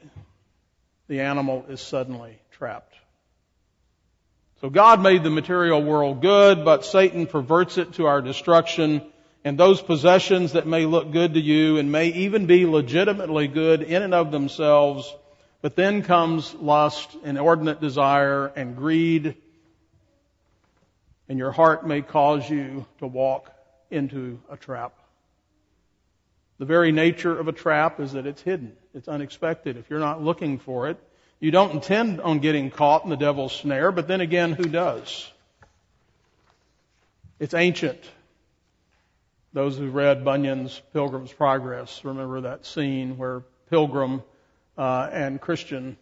the 1.08 1.20
animal 1.20 1.66
is 1.68 1.82
suddenly 1.82 2.40
trapped. 2.52 2.94
So 4.62 4.70
God 4.70 5.02
made 5.02 5.24
the 5.24 5.30
material 5.30 5.84
world 5.84 6.22
good, 6.22 6.64
but 6.64 6.86
Satan 6.86 7.28
perverts 7.28 7.78
it 7.78 7.94
to 7.94 8.06
our 8.06 8.22
destruction, 8.22 9.02
and 9.46 9.60
those 9.60 9.80
possessions 9.80 10.54
that 10.54 10.66
may 10.66 10.88
look 10.88 11.12
good 11.12 11.36
to 11.36 11.40
you 11.40 11.78
and 11.78 11.92
may 11.92 12.08
even 12.08 12.48
be 12.48 12.66
legitimately 12.66 13.48
good 13.48 13.84
in 13.84 14.02
and 14.02 14.14
of 14.14 14.32
themselves, 14.32 15.14
but 15.62 15.76
then 15.76 16.02
comes 16.02 16.56
lust, 16.56 17.16
inordinate 17.24 17.80
desire, 17.80 18.48
and 18.48 18.76
greed, 18.76 19.36
and 21.30 21.38
your 21.38 21.52
heart 21.52 21.86
may 21.88 22.02
cause 22.02 22.50
you 22.50 22.88
to 22.98 23.06
walk 23.06 23.54
into 23.92 24.42
a 24.50 24.58
trap. 24.58 24.94
The 26.58 26.66
very 26.66 26.92
nature 26.92 27.38
of 27.38 27.48
a 27.48 27.52
trap 27.52 28.00
is 28.00 28.14
that 28.14 28.26
it's 28.26 28.42
hidden. 28.42 28.76
It's 28.96 29.08
unexpected. 29.08 29.78
If 29.78 29.92
you're 29.92 30.00
not 30.00 30.24
looking 30.24 30.58
for 30.58 30.90
it, 30.90 30.98
you 31.40 31.52
don't 31.52 31.72
intend 31.72 32.20
on 32.20 32.40
getting 32.40 32.72
caught 32.72 33.04
in 33.04 33.12
the 33.12 33.18
devil's 33.18 33.54
snare, 33.54 33.92
but 33.92 34.08
then 34.08 34.22
again, 34.22 34.54
who 34.54 34.64
does? 34.64 35.32
It's 37.40 37.54
ancient. 37.54 38.00
Those 39.56 39.78
who 39.78 39.90
read 39.90 40.26
Bunyan's 40.26 40.82
Pilgrim's 40.92 41.32
Progress 41.32 42.04
remember 42.04 42.42
that 42.42 42.66
scene 42.66 43.18
where 43.18 43.42
Pilgrim 43.70 44.22
uh, 44.78 45.08
and 45.10 45.40
Christian 45.40 45.96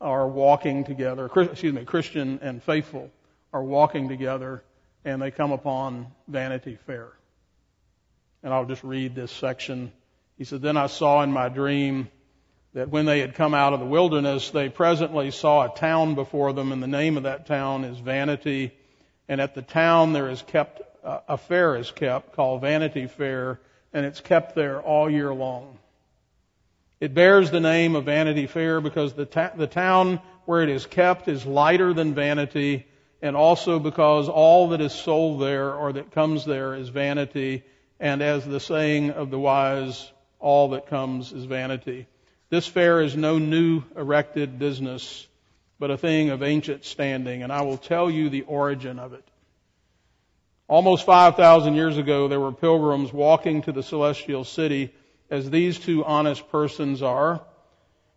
are 0.00 0.26
walking 0.26 0.82
together. 0.82 1.26
Excuse 1.26 1.72
me, 1.72 1.84
Christian 1.84 2.40
and 2.42 2.60
faithful 2.60 3.08
are 3.52 3.62
walking 3.62 4.08
together, 4.08 4.64
and 5.04 5.22
they 5.22 5.30
come 5.30 5.52
upon 5.52 6.08
Vanity 6.26 6.76
Fair. 6.84 7.12
And 8.42 8.52
I'll 8.52 8.66
just 8.66 8.82
read 8.82 9.14
this 9.14 9.30
section. 9.30 9.92
He 10.36 10.42
said, 10.42 10.60
Then 10.60 10.76
I 10.76 10.88
saw 10.88 11.22
in 11.22 11.30
my 11.30 11.48
dream 11.48 12.08
that 12.74 12.88
when 12.88 13.06
they 13.06 13.20
had 13.20 13.36
come 13.36 13.54
out 13.54 13.74
of 13.74 13.78
the 13.78 13.86
wilderness, 13.86 14.50
they 14.50 14.68
presently 14.68 15.30
saw 15.30 15.72
a 15.72 15.78
town 15.78 16.16
before 16.16 16.52
them, 16.52 16.72
and 16.72 16.82
the 16.82 16.88
name 16.88 17.16
of 17.16 17.22
that 17.22 17.46
town 17.46 17.84
is 17.84 17.96
Vanity. 18.00 18.72
And 19.28 19.40
at 19.40 19.54
the 19.54 19.62
town 19.62 20.12
there 20.12 20.28
is 20.28 20.42
kept, 20.42 20.82
a 21.02 21.36
fair 21.36 21.76
is 21.76 21.90
kept 21.90 22.34
called 22.34 22.60
Vanity 22.60 23.06
Fair, 23.06 23.60
and 23.92 24.06
it's 24.06 24.20
kept 24.20 24.54
there 24.54 24.80
all 24.80 25.10
year 25.10 25.32
long. 25.34 25.78
It 27.00 27.14
bears 27.14 27.50
the 27.50 27.60
name 27.60 27.96
of 27.96 28.04
Vanity 28.04 28.46
Fair 28.46 28.80
because 28.80 29.12
the, 29.14 29.26
ta- 29.26 29.52
the 29.56 29.66
town 29.66 30.20
where 30.44 30.62
it 30.62 30.68
is 30.68 30.86
kept 30.86 31.28
is 31.28 31.44
lighter 31.44 31.92
than 31.92 32.14
vanity, 32.14 32.86
and 33.20 33.36
also 33.36 33.78
because 33.78 34.28
all 34.28 34.68
that 34.68 34.80
is 34.80 34.92
sold 34.92 35.40
there 35.40 35.72
or 35.74 35.92
that 35.92 36.12
comes 36.12 36.44
there 36.44 36.74
is 36.74 36.88
vanity, 36.88 37.64
and 37.98 38.22
as 38.22 38.44
the 38.44 38.60
saying 38.60 39.10
of 39.10 39.30
the 39.30 39.38
wise, 39.38 40.10
all 40.38 40.70
that 40.70 40.86
comes 40.86 41.32
is 41.32 41.44
vanity. 41.44 42.06
This 42.50 42.66
fair 42.66 43.00
is 43.00 43.16
no 43.16 43.38
new 43.38 43.82
erected 43.96 44.58
business, 44.58 45.26
but 45.78 45.90
a 45.90 45.96
thing 45.96 46.30
of 46.30 46.42
ancient 46.42 46.84
standing, 46.84 47.42
and 47.42 47.52
I 47.52 47.62
will 47.62 47.78
tell 47.78 48.10
you 48.10 48.28
the 48.28 48.42
origin 48.42 48.98
of 48.98 49.12
it. 49.12 49.24
Almost 50.72 51.04
5,000 51.04 51.74
years 51.74 51.98
ago, 51.98 52.28
there 52.28 52.40
were 52.40 52.50
pilgrims 52.50 53.12
walking 53.12 53.60
to 53.60 53.72
the 53.72 53.82
celestial 53.82 54.42
city 54.42 54.90
as 55.28 55.50
these 55.50 55.78
two 55.78 56.02
honest 56.02 56.50
persons 56.50 57.02
are. 57.02 57.42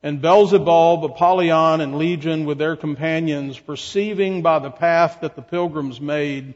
And 0.02 0.22
Beelzebub, 0.22 1.04
Apollyon, 1.04 1.82
and 1.82 1.98
Legion 1.98 2.46
with 2.46 2.58
their 2.58 2.78
companions, 2.78 3.60
perceiving 3.60 4.42
by 4.42 4.60
the 4.60 4.70
path 4.70 5.18
that 5.20 5.36
the 5.36 5.42
pilgrims 5.42 6.00
made 6.00 6.54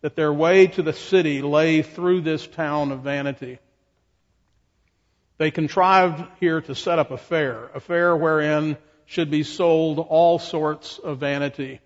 that 0.00 0.16
their 0.16 0.32
way 0.32 0.68
to 0.68 0.82
the 0.82 0.94
city 0.94 1.42
lay 1.42 1.82
through 1.82 2.22
this 2.22 2.46
town 2.46 2.90
of 2.90 3.00
vanity. 3.00 3.58
They 5.36 5.50
contrived 5.50 6.24
here 6.40 6.62
to 6.62 6.74
set 6.74 6.98
up 6.98 7.10
a 7.10 7.18
fair, 7.18 7.68
a 7.74 7.80
fair 7.80 8.16
wherein 8.16 8.78
should 9.04 9.30
be 9.30 9.42
sold 9.42 9.98
all 9.98 10.38
sorts 10.38 10.98
of 10.98 11.18
vanity, 11.18 11.81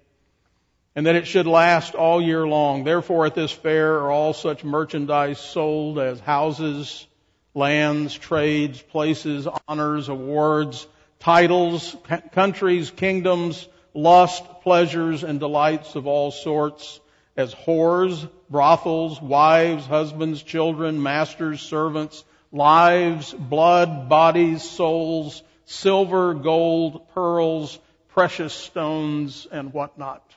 and 0.96 1.04
that 1.04 1.14
it 1.14 1.26
should 1.26 1.46
last 1.46 1.94
all 1.94 2.22
year 2.22 2.48
long. 2.48 2.82
Therefore, 2.82 3.26
at 3.26 3.34
this 3.34 3.52
fair 3.52 3.96
are 3.96 4.10
all 4.10 4.32
such 4.32 4.64
merchandise 4.64 5.38
sold 5.38 5.98
as 5.98 6.18
houses, 6.20 7.06
lands, 7.54 8.14
trades, 8.14 8.80
places, 8.80 9.46
honors, 9.68 10.08
awards, 10.08 10.86
titles, 11.20 11.94
countries, 12.32 12.90
kingdoms, 12.90 13.68
lust, 13.92 14.42
pleasures, 14.62 15.22
and 15.22 15.38
delights 15.38 15.96
of 15.96 16.06
all 16.06 16.30
sorts, 16.30 16.98
as 17.36 17.54
whores, 17.54 18.28
brothels, 18.48 19.20
wives, 19.20 19.84
husbands, 19.84 20.42
children, 20.42 21.02
masters, 21.02 21.60
servants, 21.60 22.24
lives, 22.52 23.34
blood, 23.34 24.08
bodies, 24.08 24.62
souls, 24.62 25.42
silver, 25.66 26.32
gold, 26.32 27.06
pearls, 27.12 27.78
precious 28.08 28.54
stones, 28.54 29.46
and 29.52 29.74
whatnot. 29.74 30.35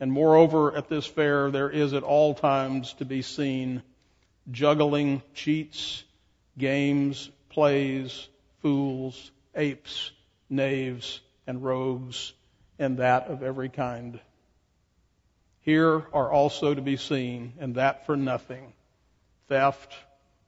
And 0.00 0.10
moreover, 0.10 0.74
at 0.74 0.88
this 0.88 1.06
fair, 1.06 1.50
there 1.50 1.68
is 1.68 1.92
at 1.92 2.02
all 2.02 2.34
times 2.34 2.94
to 2.94 3.04
be 3.04 3.20
seen 3.20 3.82
juggling, 4.50 5.22
cheats, 5.34 6.02
games, 6.56 7.30
plays, 7.50 8.28
fools, 8.62 9.30
apes, 9.54 10.10
knaves, 10.48 11.20
and 11.46 11.62
rogues, 11.62 12.32
and 12.78 12.96
that 12.96 13.28
of 13.28 13.42
every 13.42 13.68
kind. 13.68 14.18
Here 15.60 16.06
are 16.14 16.32
also 16.32 16.74
to 16.74 16.80
be 16.80 16.96
seen, 16.96 17.52
and 17.60 17.74
that 17.74 18.06
for 18.06 18.16
nothing, 18.16 18.72
theft, 19.48 19.94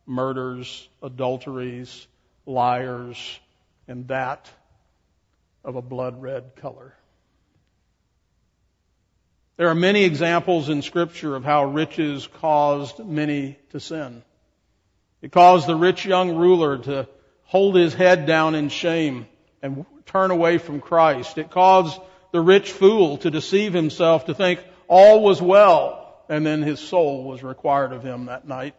murders, 0.07 0.89
adulteries, 1.03 2.07
liars, 2.47 3.41
and 3.87 4.09
that 4.09 4.51
of 5.63 5.77
a 5.77 5.83
blood 5.83 6.23
red 6.23 6.57
color. 6.57 6.95
There 9.57 9.69
are 9.69 9.75
many 9.75 10.05
examples 10.05 10.69
in 10.69 10.83
scripture 10.83 11.37
of 11.37 11.45
how 11.45 11.65
riches 11.65 12.27
caused 12.27 12.99
many 13.05 13.59
to 13.71 13.81
sin. 13.81 14.23
It 15.21 15.31
caused 15.31 15.67
the 15.67 15.77
rich 15.77 16.05
young 16.05 16.37
ruler 16.37 16.79
to 16.79 17.09
hold 17.45 17.77
his 17.77 17.95
head 17.95 18.27
down 18.27 18.55
in 18.55 18.71
shame 18.71 19.27
and 19.61 19.85
turn 20.07 20.31
away 20.31 20.59
from 20.59 20.81
Christ. 20.81 21.39
It 21.39 21.51
caused 21.51 22.01
the 22.33 22.41
rich 22.41 22.73
fool 22.73 23.19
to 23.19 23.31
deceive 23.31 23.73
himself 23.75 24.27
to 24.27 24.35
think 24.35 24.61
all 24.89 25.23
was 25.23 25.41
well 25.41 26.03
and 26.29 26.47
then 26.47 26.63
his 26.63 26.81
soul 26.81 27.25
was 27.25 27.43
required 27.43 27.93
of 27.93 28.03
him 28.03 28.27
that 28.27 28.49
night. 28.49 28.75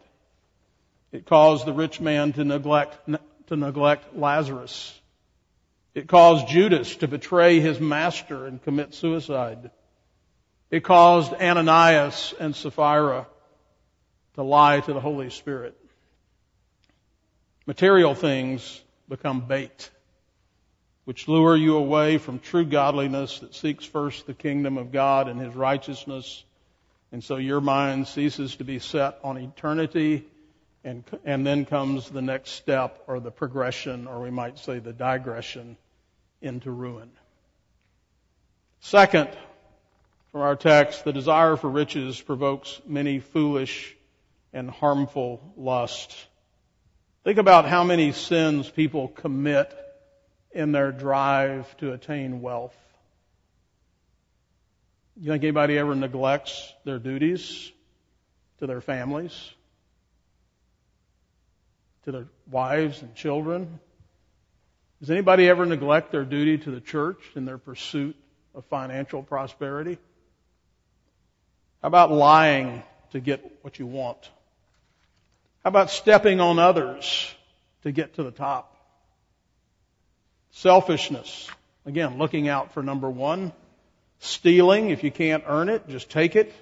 It 1.12 1.24
caused 1.24 1.66
the 1.66 1.72
rich 1.72 2.00
man 2.00 2.32
to 2.32 2.44
neglect, 2.44 2.98
to 3.46 3.56
neglect 3.56 4.16
Lazarus. 4.16 4.92
It 5.94 6.08
caused 6.08 6.48
Judas 6.48 6.96
to 6.96 7.06
betray 7.06 7.60
his 7.60 7.78
master 7.78 8.46
and 8.46 8.60
commit 8.60 8.92
suicide. 8.92 9.70
It 10.74 10.82
caused 10.82 11.32
Ananias 11.34 12.34
and 12.40 12.52
Sapphira 12.52 13.28
to 14.34 14.42
lie 14.42 14.80
to 14.80 14.92
the 14.92 14.98
Holy 14.98 15.30
Spirit. 15.30 15.78
Material 17.64 18.16
things 18.16 18.82
become 19.08 19.42
bait, 19.42 19.88
which 21.04 21.28
lure 21.28 21.54
you 21.54 21.76
away 21.76 22.18
from 22.18 22.40
true 22.40 22.64
godliness 22.64 23.38
that 23.38 23.54
seeks 23.54 23.84
first 23.84 24.26
the 24.26 24.34
kingdom 24.34 24.76
of 24.76 24.90
God 24.90 25.28
and 25.28 25.38
His 25.38 25.54
righteousness. 25.54 26.42
And 27.12 27.22
so 27.22 27.36
your 27.36 27.60
mind 27.60 28.08
ceases 28.08 28.56
to 28.56 28.64
be 28.64 28.80
set 28.80 29.20
on 29.22 29.36
eternity 29.36 30.26
and, 30.82 31.04
and 31.24 31.46
then 31.46 31.66
comes 31.66 32.10
the 32.10 32.20
next 32.20 32.50
step 32.50 33.00
or 33.06 33.20
the 33.20 33.30
progression, 33.30 34.08
or 34.08 34.20
we 34.20 34.30
might 34.30 34.58
say 34.58 34.80
the 34.80 34.92
digression 34.92 35.76
into 36.42 36.72
ruin. 36.72 37.12
Second, 38.80 39.28
from 40.34 40.42
our 40.42 40.56
text, 40.56 41.04
the 41.04 41.12
desire 41.12 41.54
for 41.54 41.70
riches 41.70 42.20
provokes 42.20 42.82
many 42.88 43.20
foolish 43.20 43.94
and 44.52 44.68
harmful 44.68 45.54
lusts. 45.56 46.26
Think 47.22 47.38
about 47.38 47.66
how 47.66 47.84
many 47.84 48.10
sins 48.10 48.68
people 48.68 49.06
commit 49.06 49.72
in 50.50 50.72
their 50.72 50.90
drive 50.90 51.76
to 51.76 51.92
attain 51.92 52.40
wealth. 52.40 52.74
You 55.20 55.30
think 55.30 55.44
anybody 55.44 55.78
ever 55.78 55.94
neglects 55.94 56.72
their 56.82 56.98
duties 56.98 57.70
to 58.58 58.66
their 58.66 58.80
families? 58.80 59.52
to 62.06 62.12
their 62.12 62.26
wives 62.50 63.02
and 63.02 63.14
children? 63.14 63.78
Does 64.98 65.12
anybody 65.12 65.48
ever 65.48 65.64
neglect 65.64 66.10
their 66.10 66.24
duty 66.24 66.58
to 66.58 66.72
the 66.72 66.80
church 66.80 67.20
in 67.36 67.44
their 67.44 67.56
pursuit 67.56 68.16
of 68.52 68.64
financial 68.64 69.22
prosperity? 69.22 69.96
How 71.84 71.88
about 71.88 72.10
lying 72.10 72.82
to 73.10 73.20
get 73.20 73.44
what 73.60 73.78
you 73.78 73.86
want? 73.86 74.16
How 75.62 75.68
about 75.68 75.90
stepping 75.90 76.40
on 76.40 76.58
others 76.58 77.30
to 77.82 77.92
get 77.92 78.14
to 78.14 78.22
the 78.22 78.30
top? 78.30 78.74
Selfishness. 80.52 81.46
Again, 81.84 82.16
looking 82.16 82.48
out 82.48 82.72
for 82.72 82.82
number 82.82 83.10
one. 83.10 83.52
Stealing, 84.18 84.88
if 84.88 85.04
you 85.04 85.10
can't 85.10 85.44
earn 85.46 85.68
it, 85.68 85.86
just 85.86 86.08
take 86.08 86.36
it. 86.36 86.54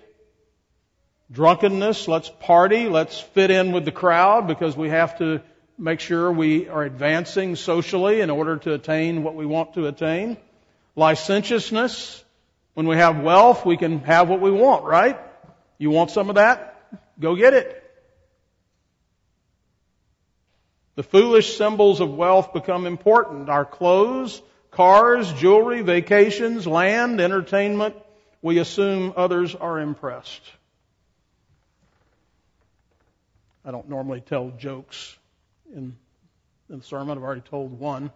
Drunkenness, 1.30 2.08
let's 2.08 2.28
party, 2.40 2.88
let's 2.88 3.20
fit 3.20 3.52
in 3.52 3.70
with 3.70 3.84
the 3.84 3.92
crowd 3.92 4.48
because 4.48 4.76
we 4.76 4.88
have 4.88 5.18
to 5.18 5.40
make 5.78 6.00
sure 6.00 6.32
we 6.32 6.68
are 6.68 6.82
advancing 6.82 7.54
socially 7.54 8.22
in 8.22 8.28
order 8.28 8.56
to 8.56 8.74
attain 8.74 9.22
what 9.22 9.36
we 9.36 9.46
want 9.46 9.74
to 9.74 9.86
attain. 9.86 10.36
Licentiousness, 10.96 12.24
when 12.74 12.86
we 12.86 12.96
have 12.96 13.20
wealth, 13.20 13.66
we 13.66 13.76
can 13.76 14.00
have 14.00 14.28
what 14.28 14.40
we 14.40 14.50
want, 14.50 14.84
right? 14.84 15.18
You 15.78 15.90
want 15.90 16.10
some 16.10 16.28
of 16.28 16.36
that? 16.36 16.78
Go 17.18 17.36
get 17.36 17.54
it. 17.54 17.78
The 20.94 21.02
foolish 21.02 21.56
symbols 21.56 22.00
of 22.00 22.14
wealth 22.14 22.52
become 22.52 22.86
important. 22.86 23.48
Our 23.48 23.64
clothes, 23.64 24.42
cars, 24.70 25.32
jewelry, 25.34 25.82
vacations, 25.82 26.66
land, 26.66 27.20
entertainment. 27.20 27.96
We 28.42 28.58
assume 28.58 29.14
others 29.16 29.54
are 29.54 29.80
impressed. 29.80 30.42
I 33.64 33.70
don't 33.70 33.88
normally 33.88 34.20
tell 34.20 34.50
jokes 34.50 35.16
in, 35.74 35.96
in 36.68 36.78
the 36.78 36.84
sermon. 36.84 37.16
I've 37.16 37.24
already 37.24 37.42
told 37.42 37.78
one. 37.78 38.10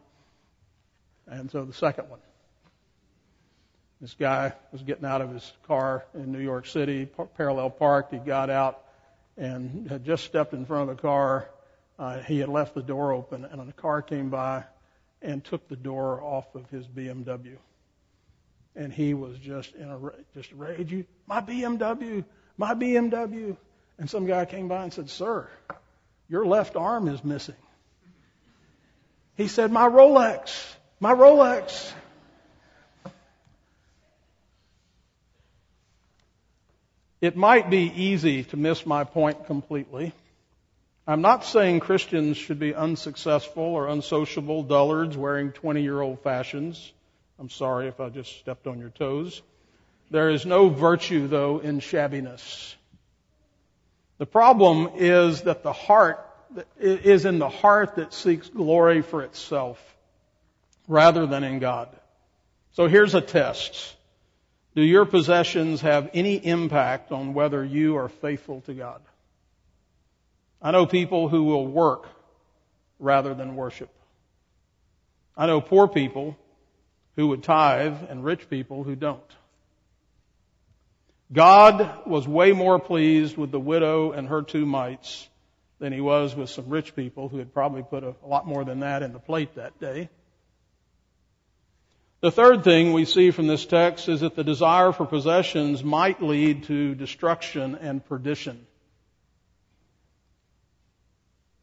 And 1.26 1.50
so 1.50 1.64
the 1.64 1.72
second 1.72 2.10
one. 2.10 2.20
This 4.00 4.14
guy 4.14 4.52
was 4.72 4.82
getting 4.82 5.04
out 5.04 5.22
of 5.22 5.32
his 5.32 5.52
car 5.66 6.04
in 6.14 6.32
New 6.32 6.40
York 6.40 6.66
City, 6.66 7.08
parallel 7.36 7.70
parked. 7.70 8.12
He 8.12 8.18
got 8.18 8.50
out 8.50 8.82
and 9.36 9.88
had 9.88 10.04
just 10.04 10.24
stepped 10.24 10.52
in 10.52 10.66
front 10.66 10.90
of 10.90 10.96
the 10.96 11.02
car 11.02 11.48
uh, 11.98 12.18
he 12.20 12.38
had 12.38 12.48
left 12.48 12.74
the 12.74 12.82
door 12.82 13.12
open, 13.12 13.44
and 13.44 13.60
a 13.60 13.72
car 13.72 14.02
came 14.02 14.28
by 14.28 14.64
and 15.22 15.42
took 15.42 15.66
the 15.68 15.76
door 15.76 16.20
off 16.22 16.54
of 16.54 16.68
his 16.70 16.86
BMW. 16.86 17.56
And 18.74 18.92
he 18.92 19.14
was 19.14 19.38
just 19.38 19.74
in 19.74 19.88
a 19.88 19.98
just 20.34 20.52
rage. 20.52 20.92
You, 20.92 21.06
my 21.26 21.40
BMW, 21.40 22.24
my 22.58 22.74
BMW. 22.74 23.56
And 23.98 24.10
some 24.10 24.26
guy 24.26 24.44
came 24.44 24.68
by 24.68 24.82
and 24.82 24.92
said, 24.92 25.08
"Sir, 25.08 25.48
your 26.28 26.44
left 26.44 26.76
arm 26.76 27.08
is 27.08 27.24
missing." 27.24 27.56
He 29.36 29.48
said, 29.48 29.72
"My 29.72 29.88
Rolex, 29.88 30.74
my 31.00 31.14
Rolex." 31.14 31.92
It 37.26 37.34
might 37.34 37.70
be 37.70 37.92
easy 37.92 38.44
to 38.44 38.56
miss 38.56 38.86
my 38.86 39.02
point 39.02 39.46
completely. 39.46 40.12
I'm 41.08 41.22
not 41.22 41.44
saying 41.44 41.80
Christians 41.80 42.36
should 42.36 42.60
be 42.60 42.72
unsuccessful 42.72 43.64
or 43.64 43.88
unsociable 43.88 44.62
dullards 44.62 45.16
wearing 45.16 45.50
20 45.50 45.82
year 45.82 46.00
old 46.00 46.20
fashions. 46.20 46.92
I'm 47.40 47.50
sorry 47.50 47.88
if 47.88 47.98
I 47.98 48.10
just 48.10 48.38
stepped 48.38 48.68
on 48.68 48.78
your 48.78 48.90
toes. 48.90 49.42
There 50.08 50.30
is 50.30 50.46
no 50.46 50.68
virtue, 50.68 51.26
though, 51.26 51.58
in 51.58 51.80
shabbiness. 51.80 52.76
The 54.18 54.26
problem 54.26 54.90
is 54.94 55.42
that 55.42 55.64
the 55.64 55.72
heart 55.72 56.24
is 56.78 57.24
in 57.24 57.40
the 57.40 57.48
heart 57.48 57.96
that 57.96 58.14
seeks 58.14 58.48
glory 58.48 59.02
for 59.02 59.22
itself 59.22 59.80
rather 60.86 61.26
than 61.26 61.42
in 61.42 61.58
God. 61.58 61.88
So 62.74 62.86
here's 62.86 63.16
a 63.16 63.20
test. 63.20 63.95
Do 64.76 64.82
your 64.82 65.06
possessions 65.06 65.80
have 65.80 66.10
any 66.12 66.34
impact 66.34 67.10
on 67.10 67.32
whether 67.32 67.64
you 67.64 67.96
are 67.96 68.10
faithful 68.10 68.60
to 68.66 68.74
God? 68.74 69.00
I 70.60 70.70
know 70.70 70.84
people 70.84 71.30
who 71.30 71.44
will 71.44 71.66
work 71.66 72.06
rather 72.98 73.32
than 73.32 73.56
worship. 73.56 73.88
I 75.34 75.46
know 75.46 75.62
poor 75.62 75.88
people 75.88 76.36
who 77.16 77.28
would 77.28 77.42
tithe 77.42 77.96
and 78.10 78.22
rich 78.22 78.50
people 78.50 78.84
who 78.84 78.94
don't. 78.94 79.20
God 81.32 82.06
was 82.06 82.28
way 82.28 82.52
more 82.52 82.78
pleased 82.78 83.38
with 83.38 83.50
the 83.50 83.58
widow 83.58 84.12
and 84.12 84.28
her 84.28 84.42
two 84.42 84.66
mites 84.66 85.26
than 85.78 85.94
he 85.94 86.02
was 86.02 86.36
with 86.36 86.50
some 86.50 86.68
rich 86.68 86.94
people 86.94 87.30
who 87.30 87.38
had 87.38 87.54
probably 87.54 87.82
put 87.82 88.04
a, 88.04 88.14
lot 88.22 88.46
more 88.46 88.62
than 88.62 88.80
that 88.80 89.02
in 89.02 89.14
the 89.14 89.18
plate 89.18 89.54
that 89.54 89.80
day. 89.80 90.10
The 92.26 92.32
third 92.32 92.64
thing 92.64 92.92
we 92.92 93.04
see 93.04 93.30
from 93.30 93.46
this 93.46 93.64
text 93.66 94.08
is 94.08 94.22
that 94.22 94.34
the 94.34 94.42
desire 94.42 94.90
for 94.90 95.06
possessions 95.06 95.84
might 95.84 96.20
lead 96.20 96.64
to 96.64 96.96
destruction 96.96 97.76
and 97.76 98.04
perdition. 98.04 98.66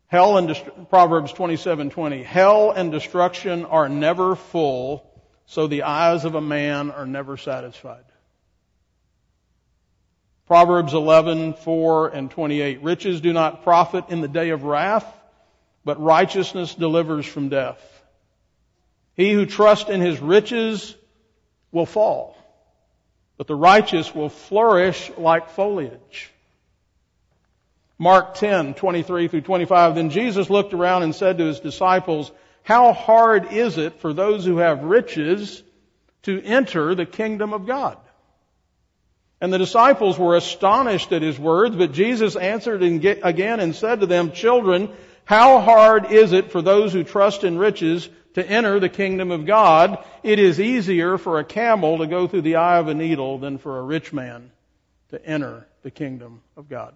Hell 0.08 0.38
and 0.38 0.47
dest- 0.47 0.63
Proverbs 0.89 1.34
27:20. 1.34 2.23
Hell 2.23 2.71
and 2.71 2.93
destruction 2.93 3.65
are 3.65 3.89
never 3.89 4.38
full, 4.38 5.04
so 5.47 5.67
the 5.67 5.84
eyes 5.84 6.23
of 6.23 6.36
a 6.36 6.39
man 6.39 6.91
are 6.91 7.06
never 7.06 7.36
satisfied. 7.36 8.06
Proverbs 10.47 10.93
11:4 10.93 12.08
and 12.08 12.32
28. 12.32 12.82
Riches 12.82 13.19
do 13.19 13.34
not 13.34 13.63
profit 13.63 14.06
in 14.08 14.21
the 14.21 14.30
day 14.30 14.52
of 14.52 14.63
wrath, 14.63 15.13
but 15.84 16.02
righteousness 16.02 16.73
delivers 16.73 17.26
from 17.26 17.49
death. 17.49 17.92
He 19.15 19.32
who 19.32 19.45
trusts 19.45 19.89
in 19.89 20.02
his 20.02 20.19
riches 20.19 20.95
will 21.71 21.86
fall, 21.86 22.36
but 23.38 23.47
the 23.47 23.56
righteous 23.56 24.13
will 24.13 24.30
flourish 24.30 25.12
like 25.17 25.49
foliage. 25.49 26.32
Mark 27.99 28.36
10, 28.36 28.73
23 28.73 29.28
through 29.28 29.41
25. 29.41 29.95
Then 29.95 30.10
Jesus 30.10 30.49
looked 30.49 30.73
around 30.73 31.04
and 31.04 31.15
said 31.15 31.38
to 31.38 31.45
his 31.45 31.60
disciples, 31.60 32.32
How 32.63 32.91
hard 32.91 33.52
is 33.52 33.78
it 33.78 33.99
for 33.99 34.13
those 34.13 34.45
who 34.45 34.58
have 34.58 34.84
riches 34.84 35.62
to 36.23 36.41
enter 36.41 36.95
the 36.95 37.06
kingdom 37.06 37.54
of 37.54 37.67
God? 37.67 37.97
And 39.39 39.54
the 39.54 39.58
disciples 39.58 40.17
were 40.17 40.36
astonished 40.36 41.12
at 41.12 41.21
his 41.21 41.38
words, 41.38 41.76
but 41.76 41.91
Jesus 41.91 42.36
answered 42.36 42.82
again 42.82 43.60
and 43.60 43.76
said 43.76 43.99
to 43.99 44.06
them, 44.06 44.32
Children, 44.32 44.89
how 45.26 45.60
hard 45.60 46.12
is 46.12 46.34
it 46.34 46.52
for 46.52 46.62
those 46.62 46.93
who 46.93 47.04
trust 47.04 47.43
in 47.43 47.58
riches 47.58 48.10
to 48.33 48.47
enter 48.47 48.79
the 48.79 48.89
kingdom 48.89 49.31
of 49.31 49.45
God? 49.45 50.03
It 50.23 50.39
is 50.39 50.59
easier 50.59 51.17
for 51.17 51.39
a 51.39 51.43
camel 51.43 51.99
to 51.99 52.07
go 52.07 52.27
through 52.27 52.41
the 52.41 52.55
eye 52.57 52.77
of 52.77 52.87
a 52.87 52.93
needle 52.93 53.37
than 53.37 53.57
for 53.57 53.79
a 53.79 53.83
rich 53.83 54.13
man 54.13 54.51
to 55.09 55.25
enter 55.25 55.67
the 55.83 55.91
kingdom 55.91 56.41
of 56.57 56.69
God. 56.69 56.93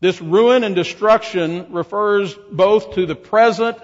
This 0.00 0.20
ruin 0.20 0.64
and 0.64 0.74
destruction 0.74 1.72
refers 1.72 2.34
both 2.34 2.94
to 2.94 3.06
the 3.06 3.16
present 3.16 3.78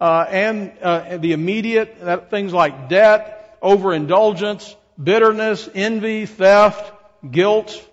uh, 0.00 0.26
and 0.28 0.72
uh, 0.82 1.16
the 1.16 1.32
immediate, 1.32 1.96
uh, 2.02 2.18
things 2.18 2.52
like 2.52 2.88
debt, 2.88 3.56
overindulgence, 3.62 4.76
bitterness, 5.02 5.68
envy, 5.74 6.26
theft, 6.26 6.92
guilt, 7.28 7.88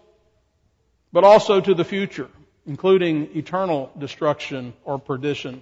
but 1.14 1.24
also 1.24 1.62
to 1.62 1.74
the 1.74 1.86
future, 1.86 2.28
including 2.66 3.38
eternal 3.38 3.92
destruction 3.98 4.74
or 4.84 5.00
perdition. 5.00 5.62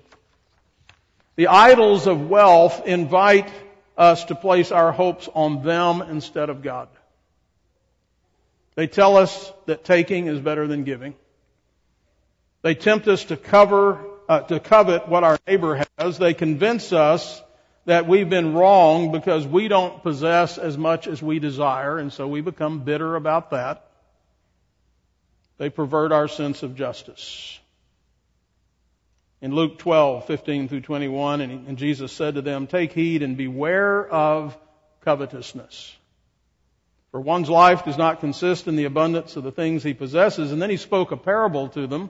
The 1.38 1.48
idols 1.48 2.08
of 2.08 2.30
wealth 2.30 2.88
invite 2.88 3.50
us 3.96 4.26
to 4.26 4.36
place 4.36 4.72
our 4.72 4.92
hopes 4.92 5.30
on 5.34 5.64
them 5.64 6.02
instead 6.02 6.50
of 6.50 6.64
God. 6.64 6.90
They 8.74 8.88
tell 8.88 9.18
us 9.18 9.54
that 9.68 9.86
taking 9.86 10.28
is 10.28 10.40
better 10.40 10.68
than 10.68 10.84
giving. 10.84 11.14
They 12.64 12.74
tempt 12.74 13.08
us 13.08 13.26
to 13.26 13.38
cover, 13.38 14.04
uh, 14.28 14.42
to 14.42 14.60
covet 14.60 15.08
what 15.08 15.24
our 15.24 15.38
neighbor 15.48 15.84
has. 15.98 16.18
They 16.18 16.34
convince 16.34 16.92
us 16.92 17.42
that 17.86 18.08
we've 18.08 18.30
been 18.30 18.54
wrong 18.54 19.12
because 19.12 19.46
we 19.46 19.68
don't 19.68 20.02
possess 20.02 20.58
as 20.58 20.76
much 20.76 21.08
as 21.08 21.22
we 21.22 21.38
desire, 21.38 22.00
and 22.00 22.12
so 22.12 22.28
we 22.28 22.42
become 22.42 22.80
bitter 22.80 23.16
about 23.16 23.52
that. 23.52 23.86
They 25.60 25.70
pervert 25.70 26.12
our 26.12 26.28
sense 26.28 26.64
of 26.64 26.76
justice. 26.76 27.60
In 29.42 29.54
Luke 29.54 29.78
12, 29.78 30.26
15 30.26 30.68
through 30.68 30.82
21, 30.82 31.42
and, 31.42 31.68
and 31.68 31.78
Jesus 31.78 32.12
said 32.12 32.36
to 32.36 32.42
them, 32.42 32.66
Take 32.66 32.92
heed 32.94 33.22
and 33.22 33.38
beware 33.38 34.08
of 34.08 34.58
covetousness. 35.02 35.96
For 37.12 37.22
one's 37.22 37.50
life 37.50 37.86
does 37.86 37.98
not 37.98 38.20
consist 38.20 38.68
in 38.68 38.76
the 38.76 38.86
abundance 38.86 39.36
of 39.36 39.44
the 39.44 39.52
things 39.52 39.84
he 39.84 39.94
possesses. 39.94 40.52
And 40.52 40.62
then 40.62 40.70
he 40.70 40.78
spoke 40.78 41.12
a 41.12 41.18
parable 41.18 41.70
to 41.70 41.88
them 41.88 42.10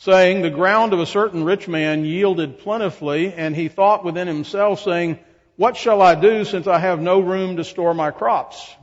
saying, 0.00 0.42
The 0.42 0.50
ground 0.50 0.92
of 0.92 1.00
a 1.00 1.06
certain 1.06 1.44
rich 1.44 1.68
man 1.68 2.04
yielded 2.04 2.58
plentifully, 2.58 3.32
and 3.32 3.54
he 3.54 3.68
thought 3.68 4.04
within 4.04 4.26
himself, 4.26 4.80
saying, 4.80 5.18
What 5.56 5.76
shall 5.76 6.02
I 6.02 6.14
do 6.14 6.44
since 6.44 6.66
I 6.66 6.78
have 6.78 7.00
no 7.00 7.20
room 7.20 7.56
to 7.56 7.64
store 7.64 7.94
my 7.94 8.10
crops? 8.10 8.74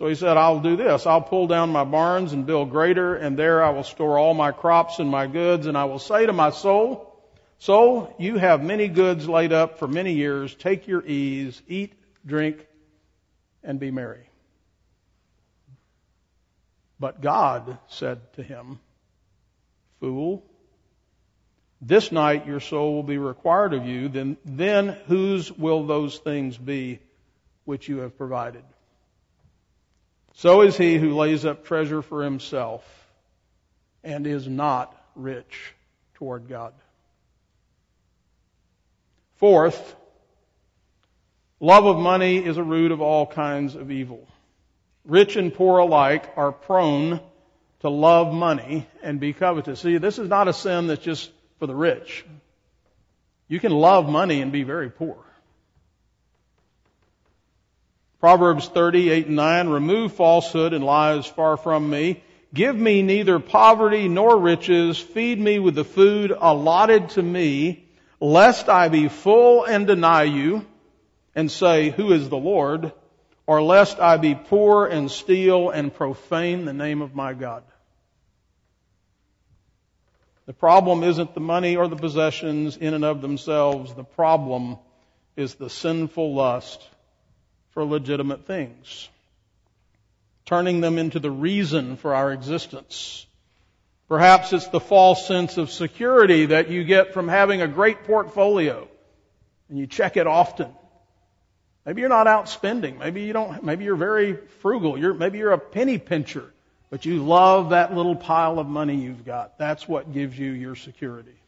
So 0.00 0.06
he 0.06 0.14
said, 0.14 0.38
I'll 0.38 0.60
do 0.60 0.76
this. 0.76 1.04
I'll 1.04 1.20
pull 1.20 1.46
down 1.46 1.72
my 1.72 1.84
barns 1.84 2.32
and 2.32 2.46
build 2.46 2.70
greater, 2.70 3.16
and 3.16 3.38
there 3.38 3.62
I 3.62 3.68
will 3.68 3.84
store 3.84 4.18
all 4.18 4.32
my 4.32 4.50
crops 4.50 4.98
and 4.98 5.10
my 5.10 5.26
goods, 5.26 5.66
and 5.66 5.76
I 5.76 5.84
will 5.84 5.98
say 5.98 6.24
to 6.24 6.32
my 6.32 6.48
soul, 6.48 7.06
Soul, 7.58 8.16
you 8.18 8.38
have 8.38 8.64
many 8.64 8.88
goods 8.88 9.28
laid 9.28 9.52
up 9.52 9.78
for 9.78 9.86
many 9.86 10.14
years. 10.14 10.54
Take 10.54 10.88
your 10.88 11.04
ease, 11.04 11.60
eat, 11.68 11.92
drink, 12.24 12.66
and 13.62 13.78
be 13.78 13.90
merry. 13.90 14.26
But 16.98 17.20
God 17.20 17.76
said 17.88 18.20
to 18.36 18.42
him, 18.42 18.80
Fool. 20.00 20.42
This 21.82 22.10
night 22.10 22.46
your 22.46 22.60
soul 22.60 22.94
will 22.94 23.02
be 23.02 23.18
required 23.18 23.74
of 23.74 23.84
you, 23.84 24.08
then, 24.08 24.38
then 24.46 24.96
whose 25.08 25.52
will 25.52 25.86
those 25.86 26.16
things 26.16 26.56
be 26.56 27.00
which 27.66 27.86
you 27.86 27.98
have 27.98 28.16
provided. 28.16 28.64
So 30.34 30.62
is 30.62 30.76
he 30.76 30.96
who 30.96 31.16
lays 31.16 31.44
up 31.44 31.64
treasure 31.64 32.02
for 32.02 32.22
himself 32.22 32.84
and 34.02 34.26
is 34.26 34.46
not 34.48 34.94
rich 35.14 35.74
toward 36.14 36.48
God. 36.48 36.72
Fourth, 39.36 39.96
love 41.60 41.86
of 41.86 41.98
money 41.98 42.44
is 42.44 42.56
a 42.56 42.62
root 42.62 42.92
of 42.92 43.00
all 43.00 43.26
kinds 43.26 43.74
of 43.74 43.90
evil. 43.90 44.26
Rich 45.04 45.36
and 45.36 45.52
poor 45.52 45.78
alike 45.78 46.30
are 46.36 46.52
prone 46.52 47.20
to 47.80 47.88
love 47.88 48.32
money 48.32 48.86
and 49.02 49.18
be 49.18 49.32
covetous. 49.32 49.80
See, 49.80 49.96
this 49.96 50.18
is 50.18 50.28
not 50.28 50.48
a 50.48 50.52
sin 50.52 50.86
that's 50.86 51.02
just 51.02 51.30
for 51.58 51.66
the 51.66 51.74
rich. 51.74 52.24
You 53.48 53.58
can 53.58 53.72
love 53.72 54.08
money 54.08 54.42
and 54.42 54.52
be 54.52 54.62
very 54.62 54.90
poor. 54.90 55.16
Proverbs 58.20 58.68
38 58.68 59.28
and 59.28 59.36
9, 59.36 59.68
remove 59.68 60.12
falsehood 60.12 60.74
and 60.74 60.84
lies 60.84 61.26
far 61.26 61.56
from 61.56 61.88
me. 61.88 62.22
Give 62.52 62.76
me 62.76 63.00
neither 63.00 63.38
poverty 63.38 64.08
nor 64.08 64.36
riches. 64.36 64.98
Feed 64.98 65.40
me 65.40 65.58
with 65.58 65.74
the 65.74 65.84
food 65.84 66.30
allotted 66.38 67.08
to 67.10 67.22
me, 67.22 67.88
lest 68.20 68.68
I 68.68 68.88
be 68.90 69.08
full 69.08 69.64
and 69.64 69.86
deny 69.86 70.24
you 70.24 70.66
and 71.34 71.50
say, 71.50 71.88
who 71.88 72.12
is 72.12 72.28
the 72.28 72.36
Lord? 72.36 72.92
Or 73.46 73.62
lest 73.62 73.98
I 73.98 74.18
be 74.18 74.34
poor 74.34 74.84
and 74.84 75.10
steal 75.10 75.70
and 75.70 75.92
profane 75.92 76.66
the 76.66 76.74
name 76.74 77.00
of 77.00 77.14
my 77.14 77.32
God. 77.32 77.62
The 80.44 80.52
problem 80.52 81.04
isn't 81.04 81.32
the 81.32 81.40
money 81.40 81.76
or 81.76 81.88
the 81.88 81.96
possessions 81.96 82.76
in 82.76 82.92
and 82.92 83.04
of 83.04 83.22
themselves. 83.22 83.94
The 83.94 84.04
problem 84.04 84.76
is 85.36 85.54
the 85.54 85.70
sinful 85.70 86.34
lust 86.34 86.86
for 87.80 87.86
legitimate 87.86 88.44
things, 88.44 89.08
turning 90.44 90.82
them 90.82 90.98
into 90.98 91.18
the 91.18 91.30
reason 91.30 91.96
for 91.96 92.14
our 92.14 92.30
existence. 92.30 93.24
Perhaps 94.06 94.52
it's 94.52 94.68
the 94.68 94.78
false 94.78 95.26
sense 95.26 95.56
of 95.56 95.70
security 95.70 96.44
that 96.44 96.68
you 96.68 96.84
get 96.84 97.14
from 97.14 97.26
having 97.26 97.62
a 97.62 97.66
great 97.66 98.04
portfolio 98.04 98.86
and 99.70 99.78
you 99.78 99.86
check 99.86 100.18
it 100.18 100.26
often. 100.26 100.68
Maybe 101.86 102.02
you're 102.02 102.10
not 102.10 102.26
out 102.26 102.50
spending. 102.50 102.98
Maybe 102.98 103.22
you 103.22 103.32
don't, 103.32 103.64
maybe 103.64 103.84
you're 103.84 103.96
very 103.96 104.36
frugal. 104.60 104.98
You're, 104.98 105.14
maybe 105.14 105.38
you're 105.38 105.52
a 105.52 105.58
penny 105.58 105.96
pincher, 105.96 106.52
but 106.90 107.06
you 107.06 107.24
love 107.24 107.70
that 107.70 107.94
little 107.94 108.14
pile 108.14 108.58
of 108.58 108.66
money 108.66 108.96
you've 108.96 109.24
got. 109.24 109.56
That's 109.56 109.88
what 109.88 110.12
gives 110.12 110.38
you 110.38 110.50
your 110.50 110.76
security. 110.76 111.40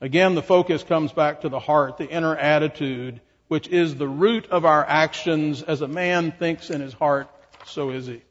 Again, 0.00 0.34
the 0.34 0.42
focus 0.42 0.82
comes 0.82 1.12
back 1.12 1.42
to 1.42 1.50
the 1.50 1.60
heart, 1.60 1.98
the 1.98 2.08
inner 2.08 2.34
attitude 2.34 3.20
which 3.48 3.68
is 3.68 3.94
the 3.94 4.08
root 4.08 4.46
of 4.46 4.64
our 4.64 4.84
actions. 4.84 5.62
As 5.62 5.80
a 5.82 5.88
man 5.88 6.32
thinks 6.32 6.70
in 6.70 6.80
his 6.80 6.92
heart, 6.92 7.28
so 7.66 7.90
is 7.90 8.06
he. 8.06 8.22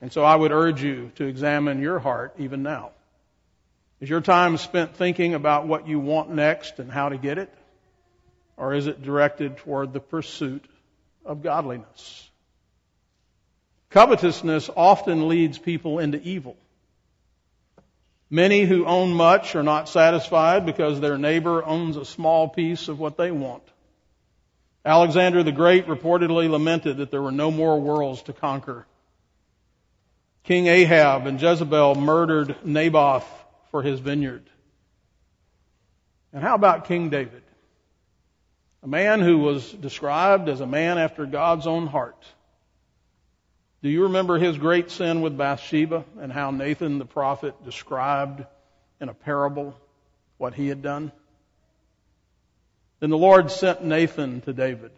And 0.00 0.12
so 0.12 0.22
I 0.22 0.36
would 0.36 0.52
urge 0.52 0.82
you 0.82 1.10
to 1.16 1.24
examine 1.24 1.80
your 1.80 1.98
heart 1.98 2.34
even 2.38 2.62
now. 2.62 2.90
Is 4.00 4.10
your 4.10 4.20
time 4.20 4.58
spent 4.58 4.96
thinking 4.96 5.34
about 5.34 5.66
what 5.66 5.88
you 5.88 5.98
want 5.98 6.30
next 6.30 6.78
and 6.78 6.90
how 6.90 7.08
to 7.08 7.16
get 7.16 7.38
it? 7.38 7.52
Or 8.56 8.74
is 8.74 8.86
it 8.86 9.02
directed 9.02 9.56
toward 9.58 9.92
the 9.92 10.00
pursuit 10.00 10.64
of 11.24 11.42
godliness? 11.42 12.30
Covetousness 13.90 14.68
often 14.76 15.28
leads 15.28 15.58
people 15.58 15.98
into 15.98 16.20
evil. 16.20 16.56
Many 18.28 18.64
who 18.64 18.84
own 18.84 19.14
much 19.14 19.54
are 19.54 19.62
not 19.62 19.88
satisfied 19.88 20.66
because 20.66 21.00
their 21.00 21.16
neighbor 21.16 21.64
owns 21.64 21.96
a 21.96 22.04
small 22.04 22.48
piece 22.48 22.88
of 22.88 22.98
what 22.98 23.16
they 23.16 23.30
want. 23.30 23.62
Alexander 24.86 25.42
the 25.42 25.50
Great 25.50 25.88
reportedly 25.88 26.48
lamented 26.48 26.98
that 26.98 27.10
there 27.10 27.20
were 27.20 27.32
no 27.32 27.50
more 27.50 27.80
worlds 27.80 28.22
to 28.22 28.32
conquer. 28.32 28.86
King 30.44 30.68
Ahab 30.68 31.26
and 31.26 31.42
Jezebel 31.42 31.96
murdered 31.96 32.54
Naboth 32.64 33.26
for 33.72 33.82
his 33.82 33.98
vineyard. 33.98 34.48
And 36.32 36.40
how 36.40 36.54
about 36.54 36.86
King 36.86 37.10
David? 37.10 37.42
A 38.84 38.86
man 38.86 39.20
who 39.20 39.38
was 39.38 39.72
described 39.72 40.48
as 40.48 40.60
a 40.60 40.66
man 40.66 40.98
after 40.98 41.26
God's 41.26 41.66
own 41.66 41.88
heart. 41.88 42.24
Do 43.82 43.88
you 43.88 44.04
remember 44.04 44.38
his 44.38 44.56
great 44.56 44.92
sin 44.92 45.20
with 45.20 45.36
Bathsheba 45.36 46.04
and 46.20 46.32
how 46.32 46.52
Nathan 46.52 46.98
the 46.98 47.04
prophet 47.04 47.64
described 47.64 48.44
in 49.00 49.08
a 49.08 49.14
parable 49.14 49.76
what 50.38 50.54
he 50.54 50.68
had 50.68 50.80
done? 50.80 51.10
Then 53.00 53.10
the 53.10 53.18
Lord 53.18 53.50
sent 53.50 53.84
Nathan 53.84 54.40
to 54.42 54.52
David. 54.52 54.90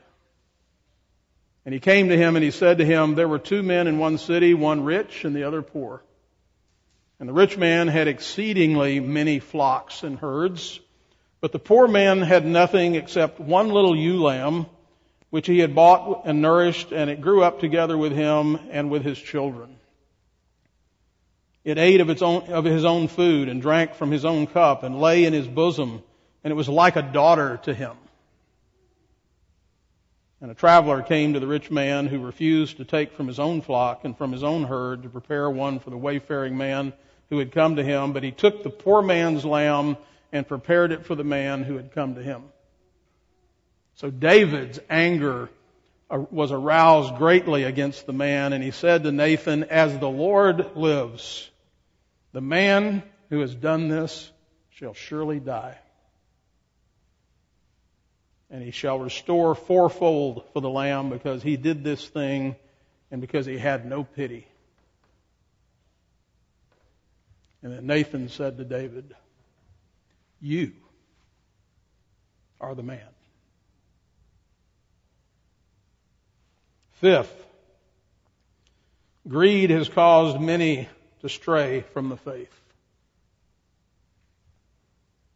And 1.65 1.75
he 1.75 1.81
came 1.81 2.09
to 2.09 2.17
him 2.17 2.37
and 2.37 2.45
he 2.45 2.51
said 2.51 2.79
to 2.79 2.85
him, 2.85 3.15
There 3.15 3.29
were 3.29 3.39
two 3.39 3.63
men 3.63 3.87
in 3.87 3.99
one 3.99 4.19
city, 4.19 4.55
one 4.55 4.85
rich 4.85 5.25
and 5.25 5.35
the 5.35 5.45
other 5.45 5.63
poor. 5.63 6.03
And 7.21 7.29
the 7.29 7.33
rich 7.33 7.59
man 7.59 7.89
had 7.89 8.07
exceedingly 8.07 9.01
many 9.01 9.41
flocks 9.41 10.05
and 10.05 10.19
herds, 10.19 10.81
but 11.41 11.51
the 11.53 11.59
poor 11.59 11.89
man 11.89 12.23
had 12.23 12.47
nothing 12.47 12.95
except 12.95 13.41
one 13.41 13.71
little 13.71 13.97
ewe 13.97 14.23
lamb, 14.23 14.67
which 15.31 15.47
he 15.47 15.59
had 15.59 15.75
bought 15.75 16.23
and 16.25 16.41
nourished, 16.41 16.93
and 16.93 17.11
it 17.11 17.21
grew 17.21 17.43
up 17.43 17.61
together 17.61 17.99
with 17.99 18.13
him 18.13 18.59
and 18.71 18.91
with 18.91 19.05
his 19.05 19.19
children. 19.19 19.77
It 21.65 21.77
ate 21.77 22.01
of 22.01 22.09
its 22.09 22.23
own, 22.23 22.45
of 22.45 22.65
his 22.65 22.85
own 22.85 23.09
food 23.09 23.49
and 23.49 23.61
drank 23.61 23.95
from 23.95 24.11
his 24.11 24.25
own 24.25 24.47
cup 24.47 24.85
and 24.85 25.01
lay 25.01 25.25
in 25.25 25.33
his 25.33 25.47
bosom 25.47 26.03
and 26.45 26.51
it 26.51 26.55
was 26.55 26.69
like 26.69 26.97
a 26.97 27.03
daughter 27.03 27.59
to 27.65 27.75
him. 27.75 27.97
And 30.41 30.51
a 30.51 30.55
traveler 30.55 31.03
came 31.03 31.35
to 31.35 31.41
the 31.41 31.49
rich 31.49 31.71
man 31.71 32.07
who 32.07 32.21
refused 32.21 32.77
to 32.77 32.85
take 32.85 33.13
from 33.13 33.27
his 33.27 33.41
own 33.41 33.61
flock 33.61 34.05
and 34.05 34.17
from 34.17 34.31
his 34.31 34.45
own 34.45 34.65
herd 34.65 35.03
to 35.03 35.09
prepare 35.09 35.51
one 35.51 35.81
for 35.81 35.91
the 35.91 35.97
wayfaring 35.97 36.57
man 36.57 36.93
who 37.29 37.39
had 37.39 37.51
come 37.51 37.77
to 37.77 37.83
him, 37.83 38.13
but 38.13 38.23
he 38.23 38.31
took 38.31 38.63
the 38.63 38.71
poor 38.71 39.03
man's 39.03 39.45
lamb 39.45 39.97
and 40.33 40.47
prepared 40.47 40.93
it 40.93 41.05
for 41.05 41.15
the 41.15 41.25
man 41.25 41.65
who 41.65 41.77
had 41.77 41.93
come 41.93 42.15
to 42.15 42.23
him. 42.23 42.45
So 43.97 44.11
David's 44.11 44.79
anger 44.89 45.51
uh, 46.09 46.25
was 46.31 46.53
aroused 46.53 47.17
greatly 47.17 47.65
against 47.65 48.07
the 48.07 48.13
man, 48.13 48.53
and 48.53 48.63
he 48.63 48.71
said 48.71 49.03
to 49.03 49.13
Nathan, 49.13 49.65
As 49.65 49.99
the 49.99 50.09
Lord 50.09 50.77
lives, 50.77 51.51
the 52.33 52.41
man 52.41 53.03
who 53.29 53.41
has 53.41 53.55
done 53.55 53.89
this 53.89 54.31
shall 54.71 54.95
surely 54.95 55.41
die 55.41 55.77
and 58.51 58.63
he 58.63 58.71
shall 58.71 58.99
restore 58.99 59.55
fourfold 59.55 60.45
for 60.53 60.61
the 60.61 60.71
lamb 60.71 61.11
because 61.11 61.43
he 61.43 61.57
did 61.57 61.85
this 61.85 62.07
thing 62.09 62.57
and 63.11 63.21
because 63.21 63.47
he 63.47 63.59
had 63.59 63.85
no 63.85 64.05
pity. 64.05 64.47
And 67.63 67.73
then 67.73 67.87
Nathan 67.87 68.29
said 68.29 68.57
to 68.59 68.65
David, 68.65 69.15
You 70.41 70.73
are 72.61 72.75
the 72.75 72.83
man. 72.83 73.01
Fifth, 76.93 77.47
greed 79.29 79.71
has 79.71 79.89
caused 79.89 80.41
many 80.41 80.89
to 81.21 81.29
stray 81.29 81.83
from 81.93 82.09
the 82.09 82.17
faith. 82.17 82.55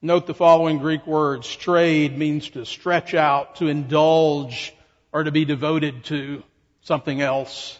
Note 0.04 0.26
the 0.26 0.34
following 0.34 0.78
Greek 0.78 1.06
word. 1.06 1.44
Strayed 1.44 2.18
means 2.18 2.50
to 2.50 2.66
stretch 2.66 3.14
out, 3.14 3.56
to 3.56 3.68
indulge, 3.68 4.74
or 5.12 5.22
to 5.22 5.30
be 5.30 5.44
devoted 5.44 6.02
to 6.06 6.42
something 6.80 7.20
else. 7.20 7.78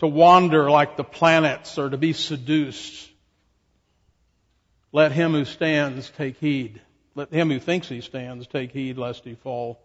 To 0.00 0.08
wander 0.08 0.68
like 0.68 0.96
the 0.96 1.04
planets, 1.04 1.78
or 1.78 1.88
to 1.88 1.96
be 1.96 2.14
seduced. 2.14 3.08
Let 4.90 5.12
him 5.12 5.32
who 5.32 5.44
stands 5.44 6.10
take 6.10 6.36
heed. 6.38 6.80
Let 7.14 7.32
him 7.32 7.48
who 7.48 7.60
thinks 7.60 7.88
he 7.88 8.00
stands 8.00 8.48
take 8.48 8.72
heed 8.72 8.98
lest 8.98 9.24
he 9.24 9.36
fall. 9.36 9.80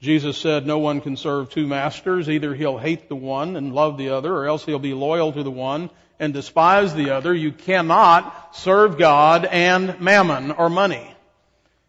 Jesus 0.00 0.36
said 0.36 0.66
no 0.66 0.78
one 0.78 1.00
can 1.00 1.16
serve 1.16 1.50
two 1.50 1.68
masters. 1.68 2.28
Either 2.28 2.52
he'll 2.52 2.78
hate 2.78 3.08
the 3.08 3.14
one 3.14 3.54
and 3.54 3.72
love 3.72 3.96
the 3.96 4.08
other, 4.08 4.34
or 4.34 4.46
else 4.46 4.64
he'll 4.64 4.80
be 4.80 4.94
loyal 4.94 5.32
to 5.32 5.44
the 5.44 5.52
one 5.52 5.88
and 6.18 6.32
despise 6.32 6.94
the 6.94 7.10
other. 7.10 7.34
You 7.34 7.52
cannot 7.52 8.56
serve 8.56 8.98
God 8.98 9.44
and 9.44 10.00
mammon 10.00 10.50
or 10.50 10.68
money. 10.68 11.14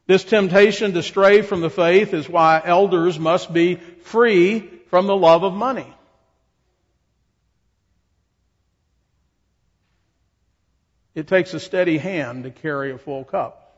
This 0.08 0.24
temptation 0.24 0.94
to 0.94 1.04
stray 1.04 1.42
from 1.42 1.62
the 1.62 1.70
faith 1.70 2.14
is 2.14 2.28
why 2.28 2.62
elders 2.64 3.20
must 3.20 3.54
be 3.54 3.76
free 3.76 4.62
from 4.90 5.08
the 5.08 5.16
love 5.16 5.44
of 5.44 5.54
money. 5.54 5.86
It 11.14 11.28
takes 11.28 11.54
a 11.54 11.60
steady 11.60 11.98
hand 11.98 12.46
to 12.46 12.52
carry 12.52 12.92
a 12.92 12.98
full 12.98 13.24
cup. 13.24 13.78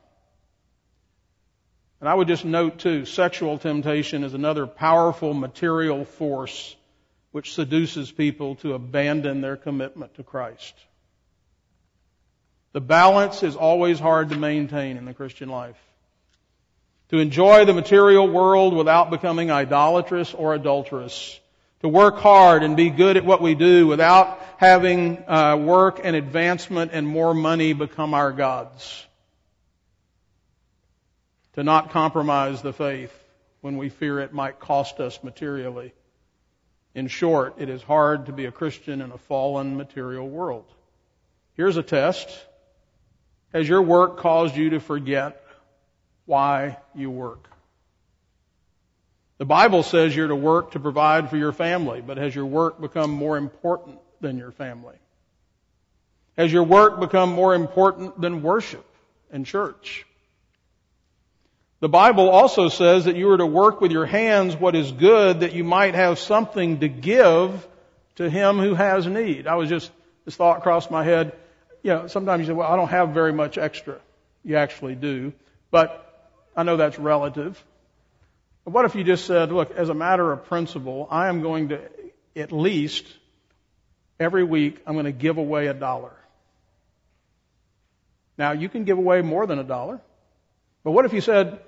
And 2.00 2.10
I 2.10 2.14
would 2.14 2.28
just 2.28 2.46
note 2.46 2.80
too, 2.80 3.06
sexual 3.06 3.58
temptation 3.58 4.24
is 4.24 4.34
another 4.34 4.68
powerful 4.68 5.34
material 5.34 6.06
force 6.06 6.76
which 7.32 7.54
seduces 7.54 8.12
people 8.12 8.56
to 8.56 8.74
abandon 8.74 9.42
their 9.42 9.58
commitment 9.58 10.16
to 10.16 10.24
Christ. 10.24 10.74
The 12.74 12.82
balance 12.82 13.44
is 13.44 13.56
always 13.56 14.00
hard 14.00 14.30
to 14.30 14.38
maintain 14.38 14.98
in 14.98 15.06
the 15.06 15.14
Christian 15.14 15.50
life. 15.50 15.78
To 17.10 17.18
enjoy 17.18 17.66
the 17.66 17.74
material 17.74 18.28
world 18.28 18.74
without 18.74 19.12
becoming 19.12 19.52
idolatrous 19.52 20.34
or 20.34 20.54
adulterous. 20.54 21.38
To 21.82 21.90
work 21.90 22.20
hard 22.20 22.64
and 22.64 22.78
be 22.78 22.90
good 22.90 23.18
at 23.18 23.26
what 23.26 23.42
we 23.42 23.56
do 23.56 23.88
without 23.88 24.40
having 24.58 25.18
uh, 25.28 25.58
work 25.58 26.00
and 26.04 26.16
advancement 26.16 26.92
and 26.94 27.06
more 27.06 27.34
money 27.34 27.74
become 27.74 28.14
our 28.14 28.32
gods. 28.32 29.06
To 31.54 31.64
not 31.64 31.92
compromise 31.92 32.62
the 32.62 32.72
faith 32.72 33.14
when 33.60 33.78
we 33.78 33.90
fear 33.90 34.20
it 34.20 34.32
might 34.32 34.60
cost 34.60 35.00
us 35.00 35.22
materially. 35.22 35.94
In 36.94 37.08
short, 37.08 37.56
it 37.58 37.70
is 37.70 37.82
hard 37.82 38.26
to 38.26 38.34
be 38.34 38.46
a 38.46 38.52
Christian 38.52 39.02
in 39.02 39.12
a 39.12 39.18
fallen 39.18 39.78
material 39.78 40.28
world. 40.28 40.66
Here's 41.56 41.78
a 41.78 41.84
test. 41.84 42.30
Has 43.54 43.68
your 43.68 43.82
work 43.82 44.18
caused 44.18 44.56
you 44.56 44.72
to 44.72 44.80
forget 44.80 45.44
why 46.26 46.78
you 46.96 47.10
work? 47.10 47.50
The 49.38 49.46
Bible 49.46 49.84
says 49.84 50.16
you're 50.16 50.28
to 50.28 50.36
work 50.36 50.72
to 50.72 50.80
provide 50.80 51.30
for 51.30 51.38
your 51.38 51.52
family, 51.52 52.02
but 52.02 52.18
has 52.18 52.36
your 52.36 52.46
work 52.46 52.80
become 52.80 53.10
more 53.10 53.38
important 53.38 53.98
than 54.20 54.38
your 54.38 54.52
family? 54.52 54.96
Has 56.38 56.52
your 56.52 56.64
work 56.64 57.00
become 57.00 57.32
more 57.32 57.56
important 57.56 58.20
than 58.22 58.44
worship 58.44 58.86
and 59.32 59.46
church? 59.46 60.06
The 61.82 61.90
Bible 61.90 62.30
also 62.30 62.70
says 62.70 63.06
that 63.06 63.16
you 63.16 63.28
are 63.32 63.38
to 63.38 63.46
work 63.46 63.82
with 63.82 63.92
your 63.92 64.06
hands 64.06 64.56
what 64.56 64.76
is 64.76 64.92
good 64.92 65.40
that 65.40 65.54
you 65.54 65.64
might 65.64 65.96
have 65.96 66.20
something 66.20 66.80
to 66.82 66.88
give 66.88 67.68
to 68.16 68.30
him 68.30 68.60
who 68.60 68.76
has 68.76 69.08
need. 69.08 69.48
I 69.48 69.56
was 69.56 69.68
just, 69.68 69.92
this 70.24 70.36
thought 70.36 70.62
crossed 70.62 70.92
my 70.92 71.04
head. 71.04 71.34
You 71.82 71.94
know, 71.94 72.08
sometimes 72.08 72.42
you 72.42 72.46
say, 72.46 72.54
well, 72.54 72.72
I 72.72 72.76
don't 72.76 72.90
have 72.90 73.10
very 73.10 73.34
much 73.34 73.58
extra. 73.58 74.00
You 74.44 74.58
actually 74.58 74.94
do. 74.94 75.34
But 75.72 76.08
I 76.56 76.62
know 76.62 76.78
that's 76.78 77.00
relative. 77.00 77.62
But 78.64 78.76
what 78.76 78.86
if 78.86 78.94
you 78.94 79.04
just 79.04 79.26
said, 79.26 79.52
look, 79.52 79.72
as 79.72 79.90
a 79.90 79.96
matter 79.96 80.32
of 80.32 80.46
principle, 80.46 81.08
I 81.10 81.30
am 81.30 81.42
going 81.42 81.70
to 81.70 81.82
at 82.36 82.52
least 82.52 83.08
every 84.20 84.44
week, 84.44 84.80
I'm 84.86 84.94
going 84.94 85.06
to 85.06 85.12
give 85.12 85.40
away 85.40 85.66
a 85.66 85.74
dollar. 85.74 86.14
Now, 88.38 88.52
you 88.52 88.70
can 88.70 88.84
give 88.84 89.00
away 89.00 89.24
more 89.24 89.48
than 89.48 89.58
a 89.58 89.64
dollar. 89.64 90.00
But 90.84 90.92
what 90.92 91.06
if 91.06 91.14
you 91.14 91.22
said, 91.22 91.60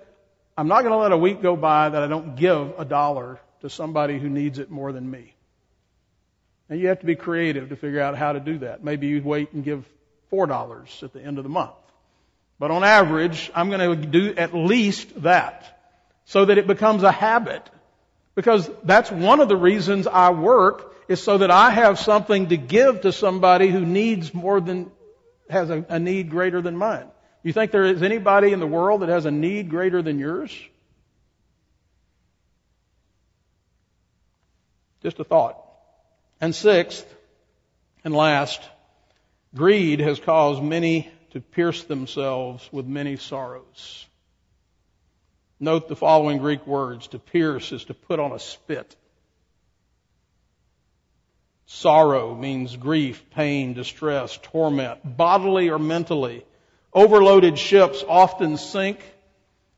I'm 0.57 0.67
not 0.67 0.81
going 0.81 0.91
to 0.91 0.97
let 0.97 1.11
a 1.11 1.17
week 1.17 1.41
go 1.41 1.55
by 1.55 1.89
that 1.89 2.03
I 2.03 2.07
don't 2.07 2.35
give 2.35 2.73
a 2.77 2.85
dollar 2.85 3.39
to 3.61 3.69
somebody 3.69 4.19
who 4.19 4.29
needs 4.29 4.59
it 4.59 4.69
more 4.69 4.91
than 4.91 5.09
me. 5.09 5.33
And 6.69 6.79
you 6.79 6.87
have 6.87 6.99
to 6.99 7.05
be 7.05 7.15
creative 7.15 7.69
to 7.69 7.75
figure 7.75 8.01
out 8.01 8.17
how 8.17 8.33
to 8.33 8.39
do 8.39 8.59
that. 8.59 8.83
Maybe 8.83 9.07
you 9.07 9.21
wait 9.23 9.51
and 9.53 9.63
give 9.63 9.85
four 10.29 10.47
dollars 10.47 11.01
at 11.03 11.13
the 11.13 11.21
end 11.21 11.37
of 11.37 11.43
the 11.43 11.49
month. 11.49 11.73
But 12.59 12.71
on 12.71 12.83
average, 12.83 13.51
I'm 13.53 13.69
going 13.69 14.01
to 14.01 14.07
do 14.07 14.35
at 14.35 14.53
least 14.53 15.23
that 15.23 15.79
so 16.25 16.45
that 16.45 16.57
it 16.57 16.67
becomes 16.67 17.03
a 17.03 17.11
habit. 17.11 17.67
Because 18.35 18.69
that's 18.83 19.11
one 19.11 19.39
of 19.39 19.49
the 19.49 19.57
reasons 19.57 20.07
I 20.07 20.31
work 20.31 20.95
is 21.07 21.21
so 21.21 21.39
that 21.39 21.51
I 21.51 21.69
have 21.71 21.99
something 21.99 22.49
to 22.49 22.57
give 22.57 23.01
to 23.01 23.11
somebody 23.11 23.69
who 23.69 23.81
needs 23.81 24.33
more 24.33 24.61
than, 24.61 24.91
has 25.49 25.69
a, 25.69 25.85
a 25.89 25.99
need 25.99 26.29
greater 26.29 26.61
than 26.61 26.77
mine. 26.77 27.07
You 27.43 27.51
think 27.51 27.71
there 27.71 27.83
is 27.83 28.01
anybody 28.01 28.53
in 28.53 28.59
the 28.59 28.67
world 28.67 29.01
that 29.01 29.09
has 29.09 29.25
a 29.25 29.31
need 29.31 29.69
greater 29.69 30.01
than 30.01 30.17
yours? 30.17 30.57
Just 35.01 35.19
a 35.19 35.25
thought. 35.25 35.59
And 36.39 36.55
sixth, 36.55 37.05
and 38.05 38.13
last, 38.13 38.61
greed 39.53 39.99
has 39.99 40.19
caused 40.19 40.63
many 40.63 41.11
to 41.31 41.41
pierce 41.41 41.83
themselves 41.83 42.67
with 42.71 42.85
many 42.85 43.17
sorrows. 43.17 44.05
Note 45.59 45.87
the 45.89 45.95
following 45.95 46.37
Greek 46.37 46.65
words. 46.65 47.07
To 47.07 47.19
pierce 47.19 47.71
is 47.71 47.83
to 47.85 47.93
put 47.93 48.19
on 48.19 48.31
a 48.31 48.39
spit. 48.39 48.95
Sorrow 51.65 52.35
means 52.35 52.75
grief, 52.77 53.23
pain, 53.31 53.73
distress, 53.73 54.37
torment, 54.43 55.17
bodily 55.17 55.69
or 55.69 55.79
mentally. 55.79 56.45
Overloaded 56.93 57.57
ships 57.57 58.03
often 58.07 58.57
sink, 58.57 58.99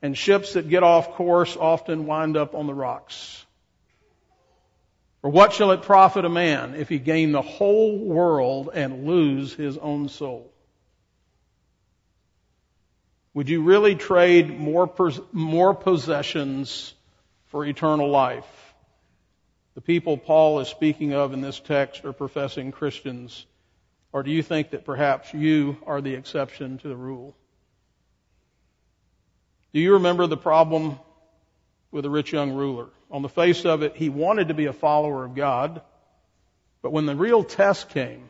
and 0.02 0.18
ships 0.18 0.54
that 0.54 0.70
get 0.70 0.84
off 0.84 1.12
course 1.12 1.56
often 1.56 2.06
wind 2.06 2.36
up 2.38 2.54
on 2.54 2.68
the 2.68 2.74
rocks. 2.74 3.46
For 5.22 5.30
what 5.30 5.54
shall 5.54 5.72
it 5.72 5.82
profit 5.82 6.26
a 6.26 6.30
man 6.30 6.76
if 6.76 6.90
he 6.90 7.00
gain 7.00 7.32
the 7.32 7.42
whole 7.42 7.98
world 7.98 8.70
and 8.74 9.08
lose 9.08 9.54
his 9.54 9.78
own 9.78 10.10
soul? 10.10 10.52
Would 13.34 13.50
you 13.50 13.64
really 13.64 13.96
trade 13.96 14.60
more, 14.60 14.94
more 15.32 15.74
possessions 15.74 16.94
for 17.48 17.66
eternal 17.66 18.10
life? 18.10 18.46
The 19.74 19.82
people 19.82 20.18
Paul 20.18 20.60
is 20.60 20.68
speaking 20.68 21.14
of 21.14 21.34
in 21.34 21.42
this 21.42 21.60
text 21.60 22.06
are 22.06 22.14
professing 22.14 22.72
Christians 22.72 23.46
or 24.16 24.24
do 24.24 24.32
you 24.32 24.42
think 24.42 24.70
that 24.70 24.86
perhaps 24.86 25.34
you 25.34 25.78
are 25.86 26.00
the 26.00 26.14
exception 26.14 26.78
to 26.78 26.88
the 26.88 26.96
rule? 26.96 27.36
Do 29.74 29.82
you 29.82 29.96
remember 29.96 30.26
the 30.26 30.38
problem 30.38 30.98
with 31.92 32.04
the 32.04 32.10
rich 32.10 32.32
young 32.32 32.54
ruler? 32.54 32.88
On 33.12 33.24
the 33.24 33.28
face 33.28 33.66
of 33.66 33.84
it, 33.84 33.98
he 33.98 34.08
wanted 34.08 34.48
to 34.48 34.54
be 34.54 34.68
a 34.68 34.72
follower 34.72 35.26
of 35.26 35.36
God, 35.36 35.82
but 36.82 36.94
when 36.94 37.06
the 37.06 37.16
real 37.18 37.44
test 37.44 37.90
came, 37.90 38.30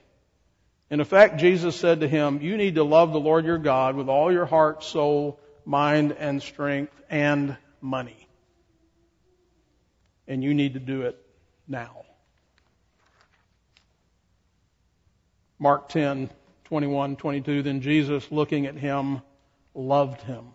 in 0.90 1.02
effect, 1.02 1.38
Jesus 1.38 1.76
said 1.76 2.00
to 2.00 2.08
him, 2.08 2.42
You 2.42 2.58
need 2.58 2.74
to 2.76 2.84
love 2.84 3.14
the 3.14 3.20
Lord 3.20 3.46
your 3.46 3.60
God 3.60 3.96
with 3.96 4.10
all 4.10 4.32
your 4.32 4.48
heart, 4.48 4.84
soul, 4.84 5.40
mind, 5.66 6.14
and 6.18 6.42
strength, 6.42 7.00
and 7.12 7.58
money. 7.80 8.28
And 10.28 10.44
you 10.44 10.56
need 10.56 10.74
to 10.74 10.80
do 10.80 11.04
it 11.04 11.24
now. 11.68 12.05
Mark 15.58 15.90
10, 15.90 16.30
21, 16.66 17.16
22. 17.16 17.64
Then 17.64 17.82
Jesus, 17.82 18.32
looking 18.32 18.66
at 18.66 18.76
him, 18.76 19.22
loved 19.74 20.22
him 20.22 20.48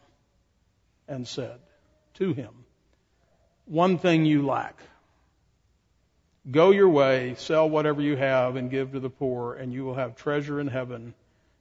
and 1.08 1.26
said 1.26 1.58
to 2.14 2.32
him, 2.32 2.50
One 3.64 3.98
thing 3.98 4.24
you 4.24 4.46
lack. 4.46 4.76
Go 6.50 6.70
your 6.70 6.88
way, 6.88 7.34
sell 7.36 7.68
whatever 7.68 8.00
you 8.00 8.16
have, 8.16 8.56
and 8.56 8.70
give 8.70 8.92
to 8.92 9.00
the 9.00 9.10
poor, 9.10 9.54
and 9.54 9.72
you 9.72 9.84
will 9.84 9.94
have 9.94 10.16
treasure 10.16 10.58
in 10.58 10.68
heaven. 10.68 11.14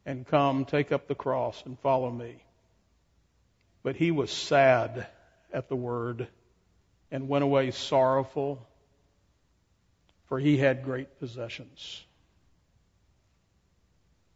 And 0.06 0.26
come, 0.26 0.66
take 0.66 0.92
up 0.92 1.08
the 1.08 1.16
cross, 1.16 1.62
and 1.66 1.78
follow 1.80 2.10
me. 2.10 2.44
But 3.84 3.96
he 3.96 4.12
was 4.12 4.32
sad 4.32 5.08
at 5.54 5.70
the 5.70 5.76
word 5.76 6.28
and 7.12 7.28
went 7.28 7.44
away 7.44 7.72
sorrowful, 7.72 8.66
for 10.28 10.40
he 10.40 10.58
had 10.58 10.84
great 10.84 11.20
possessions. 11.20 12.04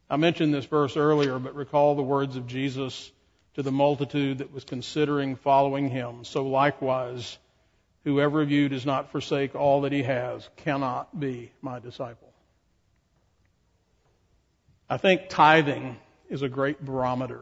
I 0.10 0.18
mentioned 0.18 0.54
this 0.54 0.66
verse 0.66 0.98
earlier, 0.98 1.40
but 1.40 1.56
recall 1.56 1.96
the 1.96 2.04
words 2.04 2.36
of 2.36 2.48
Jesus 2.48 3.12
to 3.56 3.64
the 3.64 3.72
multitude 3.72 4.40
that 4.40 4.52
was 4.52 4.64
considering 4.64 5.36
following 5.36 5.90
him. 5.90 6.24
So 6.24 6.48
likewise, 6.48 7.38
whoever 8.04 8.42
of 8.42 8.52
you 8.52 8.70
does 8.70 8.86
not 8.86 9.12
forsake 9.12 9.56
all 9.56 9.82
that 9.82 9.92
he 9.92 10.04
has 10.04 10.48
cannot 10.58 11.20
be 11.20 11.52
my 11.62 11.80
disciple. 11.80 12.32
I 14.90 14.98
think 14.98 15.30
tithing 15.30 15.98
is 16.30 16.42
a 16.42 16.50
great 16.50 16.84
barometer. 16.84 17.42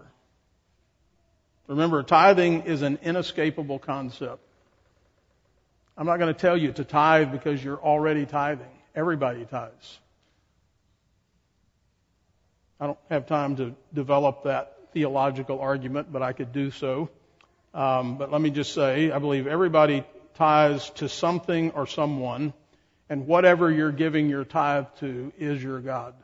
Remember, 1.67 2.03
tithing 2.03 2.63
is 2.63 2.81
an 2.81 2.99
inescapable 3.01 3.79
concept. 3.79 4.41
I'm 5.97 6.05
not 6.05 6.17
going 6.17 6.33
to 6.33 6.39
tell 6.39 6.57
you 6.57 6.71
to 6.73 6.83
tithe 6.83 7.31
because 7.31 7.63
you're 7.63 7.81
already 7.81 8.25
tithing. 8.25 8.65
Everybody 8.95 9.45
tithes. 9.45 9.99
I 12.81 12.87
don't 12.87 12.97
have 13.11 13.27
time 13.27 13.57
to 13.57 13.75
develop 13.93 14.45
that 14.45 14.75
theological 14.91 15.59
argument, 15.59 16.11
but 16.11 16.23
I 16.23 16.33
could 16.33 16.51
do 16.51 16.71
so. 16.71 17.11
Um, 17.75 18.17
but 18.17 18.31
let 18.31 18.41
me 18.41 18.49
just 18.49 18.73
say, 18.73 19.11
I 19.11 19.19
believe 19.19 19.45
everybody 19.45 20.03
tithes 20.33 20.89
to 20.95 21.07
something 21.07 21.71
or 21.71 21.85
someone, 21.85 22.53
and 23.07 23.27
whatever 23.27 23.69
you're 23.69 23.91
giving 23.91 24.29
your 24.29 24.43
tithe 24.45 24.87
to 24.99 25.31
is 25.37 25.61
your 25.61 25.79
God. 25.79 26.15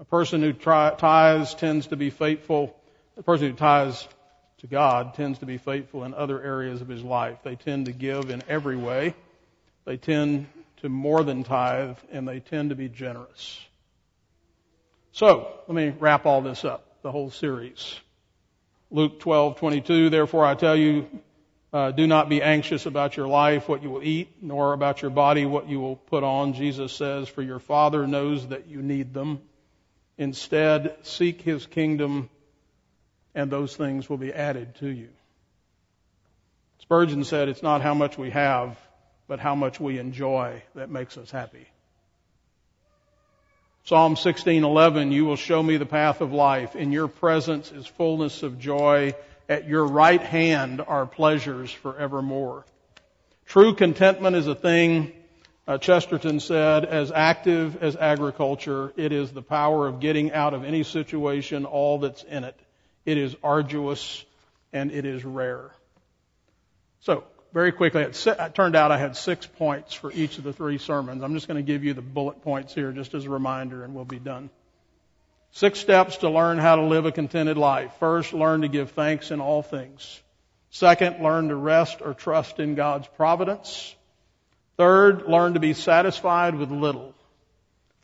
A 0.00 0.04
person 0.04 0.40
who 0.40 0.54
tithes 0.54 1.54
tends 1.54 1.88
to 1.88 1.96
be 1.96 2.08
faithful. 2.08 2.74
The 3.16 3.22
person 3.22 3.50
who 3.50 3.52
tithes 3.52 4.08
to 4.60 4.66
God 4.66 5.12
tends 5.12 5.40
to 5.40 5.46
be 5.46 5.58
faithful 5.58 6.04
in 6.04 6.14
other 6.14 6.42
areas 6.42 6.80
of 6.80 6.88
his 6.88 7.02
life. 7.02 7.36
They 7.44 7.54
tend 7.54 7.84
to 7.86 7.92
give 7.92 8.30
in 8.30 8.42
every 8.48 8.76
way. 8.76 9.14
They 9.84 9.98
tend 9.98 10.46
to 10.82 10.88
more 10.88 11.24
than 11.24 11.44
tithe, 11.44 11.96
and 12.10 12.28
they 12.28 12.40
tend 12.40 12.70
to 12.70 12.76
be 12.76 12.88
generous. 12.88 13.60
So, 15.12 15.48
let 15.66 15.74
me 15.74 15.94
wrap 15.98 16.26
all 16.26 16.42
this 16.42 16.64
up, 16.64 17.02
the 17.02 17.10
whole 17.10 17.30
series. 17.30 17.98
Luke 18.90 19.20
12:22. 19.20 20.10
Therefore 20.10 20.44
I 20.44 20.54
tell 20.54 20.76
you, 20.76 21.08
uh, 21.72 21.90
do 21.92 22.06
not 22.06 22.28
be 22.28 22.42
anxious 22.42 22.84
about 22.84 23.16
your 23.16 23.26
life, 23.26 23.68
what 23.68 23.82
you 23.82 23.90
will 23.90 24.02
eat, 24.02 24.28
nor 24.42 24.74
about 24.74 25.00
your 25.00 25.10
body, 25.10 25.46
what 25.46 25.68
you 25.68 25.80
will 25.80 25.96
put 25.96 26.22
on. 26.22 26.52
Jesus 26.52 26.92
says, 26.92 27.28
for 27.28 27.42
your 27.42 27.58
Father 27.58 28.06
knows 28.06 28.48
that 28.48 28.66
you 28.68 28.82
need 28.82 29.14
them. 29.14 29.40
Instead, 30.18 30.96
seek 31.02 31.40
His 31.40 31.64
kingdom 31.64 32.28
and 33.34 33.50
those 33.50 33.74
things 33.74 34.08
will 34.10 34.18
be 34.18 34.32
added 34.32 34.74
to 34.76 34.88
you. 34.88 35.08
Spurgeon 36.80 37.24
said, 37.24 37.48
It's 37.48 37.62
not 37.62 37.80
how 37.80 37.94
much 37.94 38.18
we 38.18 38.30
have, 38.30 38.76
but 39.32 39.40
how 39.40 39.54
much 39.54 39.80
we 39.80 39.98
enjoy 39.98 40.62
that 40.74 40.90
makes 40.90 41.16
us 41.16 41.30
happy. 41.30 41.66
Psalm 43.84 44.14
16:11 44.14 45.10
You 45.10 45.24
will 45.24 45.36
show 45.36 45.62
me 45.62 45.78
the 45.78 45.86
path 45.86 46.20
of 46.20 46.34
life 46.34 46.76
in 46.76 46.92
your 46.92 47.08
presence 47.08 47.72
is 47.72 47.86
fullness 47.86 48.42
of 48.42 48.58
joy 48.58 49.14
at 49.48 49.66
your 49.66 49.86
right 49.86 50.20
hand 50.20 50.82
are 50.86 51.06
pleasures 51.06 51.72
forevermore. 51.72 52.66
True 53.46 53.74
contentment 53.74 54.36
is 54.36 54.48
a 54.48 54.54
thing 54.54 55.12
uh, 55.66 55.78
Chesterton 55.78 56.38
said 56.38 56.84
as 56.84 57.10
active 57.10 57.82
as 57.82 57.96
agriculture 57.96 58.92
it 58.98 59.12
is 59.12 59.32
the 59.32 59.40
power 59.40 59.86
of 59.86 60.00
getting 60.00 60.30
out 60.32 60.52
of 60.52 60.62
any 60.62 60.82
situation 60.82 61.64
all 61.64 61.98
that's 62.00 62.22
in 62.22 62.44
it. 62.44 62.60
It 63.06 63.16
is 63.16 63.34
arduous 63.42 64.26
and 64.74 64.92
it 64.92 65.06
is 65.06 65.24
rare. 65.24 65.70
So, 67.00 67.24
very 67.52 67.72
quickly, 67.72 68.02
it 68.02 68.14
turned 68.54 68.76
out 68.76 68.90
I 68.90 68.98
had 68.98 69.16
six 69.16 69.46
points 69.46 69.92
for 69.92 70.10
each 70.12 70.38
of 70.38 70.44
the 70.44 70.52
three 70.52 70.78
sermons. 70.78 71.22
I'm 71.22 71.34
just 71.34 71.48
going 71.48 71.62
to 71.62 71.66
give 71.66 71.84
you 71.84 71.92
the 71.94 72.02
bullet 72.02 72.42
points 72.42 72.74
here 72.74 72.92
just 72.92 73.14
as 73.14 73.26
a 73.26 73.30
reminder 73.30 73.84
and 73.84 73.94
we'll 73.94 74.04
be 74.04 74.18
done. 74.18 74.50
Six 75.50 75.78
steps 75.78 76.18
to 76.18 76.30
learn 76.30 76.56
how 76.56 76.76
to 76.76 76.82
live 76.82 77.04
a 77.04 77.12
contented 77.12 77.58
life. 77.58 77.92
First, 78.00 78.32
learn 78.32 78.62
to 78.62 78.68
give 78.68 78.92
thanks 78.92 79.30
in 79.30 79.40
all 79.40 79.62
things. 79.62 80.20
Second, 80.70 81.22
learn 81.22 81.48
to 81.48 81.56
rest 81.56 81.98
or 82.00 82.14
trust 82.14 82.58
in 82.58 82.74
God's 82.74 83.06
providence. 83.16 83.94
Third, 84.78 85.28
learn 85.28 85.52
to 85.52 85.60
be 85.60 85.74
satisfied 85.74 86.54
with 86.54 86.70
little. 86.70 87.14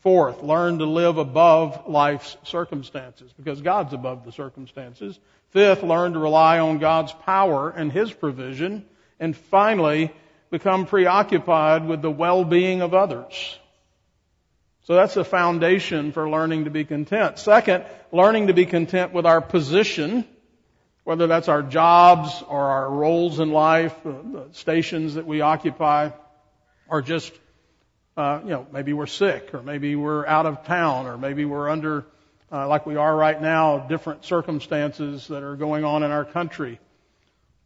Fourth, 0.01 0.43
learn 0.43 0.77
to 0.77 0.85
live 0.85 1.17
above 1.17 1.89
life's 1.89 2.37
circumstances 2.43 3.33
because 3.35 3.61
God's 3.61 3.93
above 3.93 4.23
the 4.23 4.31
circumstances. 4.31 5.19
Fifth, 5.49 5.81
learn 5.81 6.13
to 6.13 6.19
rely 6.19 6.59
on 6.59 6.77
God's 6.77 7.11
power 7.11 7.71
and 7.71 7.91
His 7.91 8.13
provision. 8.13 8.85
And 9.19 9.35
finally, 9.35 10.11
become 10.49 10.85
preoccupied 10.85 11.87
with 11.87 12.01
the 12.01 12.11
well-being 12.11 12.81
of 12.81 12.93
others. 12.93 13.59
So 14.83 14.95
that's 14.95 15.13
the 15.13 15.23
foundation 15.23 16.11
for 16.11 16.29
learning 16.29 16.63
to 16.63 16.71
be 16.71 16.83
content. 16.83 17.37
Second, 17.37 17.85
learning 18.11 18.47
to 18.47 18.53
be 18.53 18.65
content 18.65 19.13
with 19.13 19.25
our 19.25 19.41
position, 19.41 20.25
whether 21.03 21.27
that's 21.27 21.47
our 21.47 21.61
jobs 21.61 22.43
or 22.47 22.59
our 22.59 22.89
roles 22.89 23.39
in 23.39 23.51
life, 23.51 23.95
the 24.03 24.47
stations 24.53 25.13
that 25.13 25.27
we 25.27 25.41
occupy, 25.41 26.09
or 26.87 27.03
just, 27.03 27.31
uh, 28.17 28.39
you 28.43 28.49
know, 28.49 28.65
maybe 28.71 28.93
we're 28.93 29.05
sick, 29.05 29.53
or 29.53 29.61
maybe 29.61 29.95
we're 29.95 30.25
out 30.25 30.47
of 30.47 30.65
town, 30.65 31.05
or 31.05 31.17
maybe 31.17 31.45
we're 31.45 31.69
under, 31.69 32.05
uh, 32.51 32.67
like 32.67 32.87
we 32.87 32.95
are 32.95 33.15
right 33.15 33.39
now, 33.39 33.77
different 33.77 34.25
circumstances 34.25 35.27
that 35.27 35.43
are 35.43 35.55
going 35.55 35.83
on 35.83 36.01
in 36.01 36.09
our 36.09 36.25
country. 36.25 36.79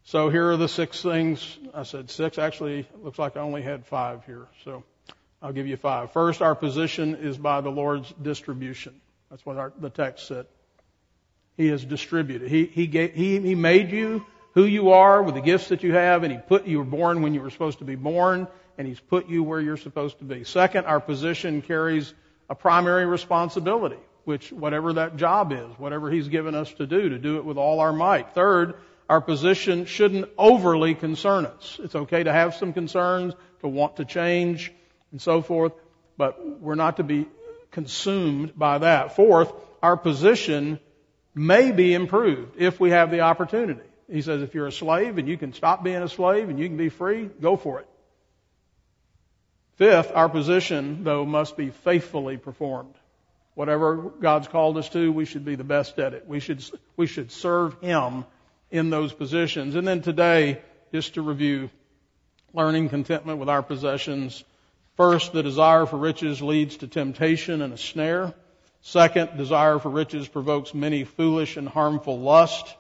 So 0.06 0.30
here 0.30 0.52
are 0.52 0.58
the 0.58 0.68
six 0.68 1.02
things. 1.02 1.58
I 1.74 1.84
said 1.84 2.10
six. 2.10 2.38
Actually, 2.38 2.80
it 2.80 3.04
looks 3.04 3.18
like 3.18 3.38
I 3.38 3.40
only 3.40 3.62
had 3.62 3.86
five 3.86 4.26
here. 4.26 4.48
So 4.66 4.84
I'll 5.42 5.54
give 5.54 5.68
you 5.68 5.78
five. 5.78 6.12
First, 6.12 6.42
our 6.42 6.56
position 6.56 7.16
is 7.16 7.38
by 7.38 7.62
the 7.62 7.70
Lord's 7.70 8.14
distribution. 8.22 9.00
That's 9.30 9.46
what 9.46 9.58
our, 9.58 9.72
the 9.80 9.90
text 9.90 10.28
said. 10.28 10.46
He 11.56 11.68
has 11.68 11.86
distributed. 11.86 12.50
He, 12.50 12.66
he, 12.66 12.88
gave, 12.88 13.14
he, 13.14 13.40
he 13.40 13.56
made 13.56 13.92
you 13.92 14.26
who 14.54 14.66
you 14.66 14.92
are 14.92 15.24
with 15.24 15.36
the 15.36 15.42
gifts 15.42 15.70
that 15.70 15.84
you 15.84 15.94
have, 15.94 16.24
and 16.24 16.32
He 16.32 16.38
put 16.38 16.68
you 16.68 16.80
were 16.80 16.84
born 16.84 17.22
when 17.22 17.34
you 17.34 17.42
were 17.42 17.50
supposed 17.50 17.80
to 17.80 17.86
be 17.86 17.96
born, 17.96 18.48
and 18.78 18.88
He's 18.88 19.00
put 19.00 19.30
you 19.30 19.44
where 19.44 19.62
you're 19.62 19.78
supposed 19.78 20.20
to 20.20 20.26
be. 20.26 20.44
Second, 20.44 20.86
our 20.86 21.00
position 21.00 21.62
carries 21.62 22.14
a 22.50 22.56
primary 22.56 23.06
responsibility, 23.06 24.00
which 24.26 24.52
whatever 24.52 24.94
that 24.94 25.16
job 25.16 25.52
is, 25.52 25.68
whatever 25.78 26.12
He's 26.12 26.28
given 26.28 26.56
us 26.56 26.72
to 26.74 26.86
do, 26.86 27.10
to 27.10 27.18
do 27.18 27.38
it 27.38 27.46
with 27.46 27.58
all 27.58 27.80
our 27.80 27.94
might. 27.94 28.34
Third, 28.34 28.76
our 29.14 29.22
position 29.22 29.86
shouldn't 29.86 30.28
overly 30.40 30.96
concern 30.96 31.46
us. 31.46 31.80
It's 31.84 31.94
okay 31.94 32.24
to 32.24 32.34
have 32.34 32.56
some 32.56 32.74
concerns, 32.74 33.36
to 33.60 33.68
want 33.68 33.98
to 33.98 34.06
change, 34.06 34.74
and 35.12 35.22
so 35.22 35.44
forth, 35.44 35.74
but 36.18 36.60
we're 36.60 36.74
not 36.74 36.98
to 36.98 37.04
be 37.04 37.28
consumed 37.70 38.58
by 38.58 38.80
that. 38.80 39.16
Fourth, 39.16 39.54
our 39.84 39.98
position 39.98 40.80
may 41.36 41.72
be 41.72 41.94
improved 41.94 42.56
if 42.58 42.80
we 42.80 42.90
have 42.90 43.12
the 43.12 43.20
opportunity. 43.20 43.88
He 44.10 44.24
says 44.24 44.42
if 44.42 44.56
you're 44.56 44.66
a 44.66 44.72
slave 44.72 45.20
and 45.20 45.28
you 45.28 45.38
can 45.38 45.54
stop 45.54 45.84
being 45.84 46.02
a 46.02 46.10
slave 46.10 46.50
and 46.50 46.60
you 46.60 46.68
can 46.68 46.78
be 46.78 46.90
free, 46.90 47.30
go 47.40 47.56
for 47.56 47.82
it. 47.82 47.88
Fifth, 49.76 50.12
our 50.16 50.28
position, 50.28 51.04
though, 51.04 51.24
must 51.24 51.56
be 51.56 51.70
faithfully 51.70 52.38
performed. 52.38 52.96
Whatever 53.54 53.96
God's 53.96 54.48
called 54.48 54.76
us 54.80 54.90
to, 54.90 55.12
we 55.12 55.26
should 55.26 55.46
be 55.46 55.54
the 55.54 55.64
best 55.64 56.00
at 56.00 56.16
it. 56.16 56.28
We 56.28 56.40
should, 56.40 56.66
we 56.98 57.06
should 57.06 57.32
serve 57.32 57.80
Him 57.80 58.26
in 58.74 58.90
those 58.90 59.14
positions. 59.14 59.76
And 59.76 59.88
then 59.88 60.02
today, 60.02 60.60
just 60.92 61.14
to 61.14 61.22
review, 61.22 61.70
learning 62.54 62.90
contentment 62.90 63.38
with 63.38 63.48
our 63.48 63.62
possessions. 63.62 64.44
First, 64.98 65.32
the 65.32 65.44
desire 65.44 65.86
for 65.86 65.98
riches 65.98 66.42
leads 66.42 66.78
to 66.78 66.88
temptation 66.88 67.62
and 67.62 67.74
a 67.74 67.78
snare. 67.78 68.34
Second, 68.82 69.38
desire 69.38 69.78
for 69.78 69.90
riches 69.90 70.28
provokes 70.28 70.74
many 70.74 71.04
foolish 71.04 71.56
and 71.56 71.70
harmful 71.70 72.20
lust. 72.20 72.76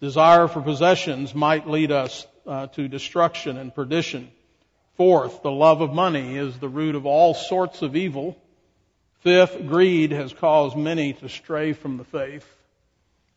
Desire 0.00 0.48
for 0.48 0.62
possessions 0.62 1.34
might 1.34 1.68
lead 1.68 1.92
us 1.92 2.26
uh, 2.46 2.68
to 2.68 2.88
destruction 2.88 3.58
and 3.58 3.74
perdition. 3.74 4.30
Fourth, 4.96 5.42
the 5.42 5.50
love 5.50 5.82
of 5.82 5.92
money 5.92 6.38
is 6.38 6.58
the 6.58 6.70
root 6.70 6.94
of 6.94 7.04
all 7.04 7.34
sorts 7.34 7.82
of 7.82 7.96
evil. 7.96 8.40
Fifth, 9.20 9.66
greed 9.66 10.10
has 10.10 10.32
caused 10.32 10.76
many 10.76 11.12
to 11.12 11.28
stray 11.28 11.74
from 11.74 11.98
the 11.98 12.04
faith. 12.04 12.46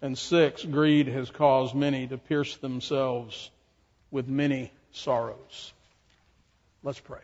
And 0.02 0.18
six, 0.18 0.64
greed 0.64 1.08
has 1.08 1.30
caused 1.30 1.76
many 1.76 2.08
to 2.08 2.18
pierce 2.18 2.58
themselves 2.58 3.52
with 4.10 4.28
many 4.28 4.72
sorrows. 4.91 5.74
Let's 6.84 6.99
pray. 6.99 7.20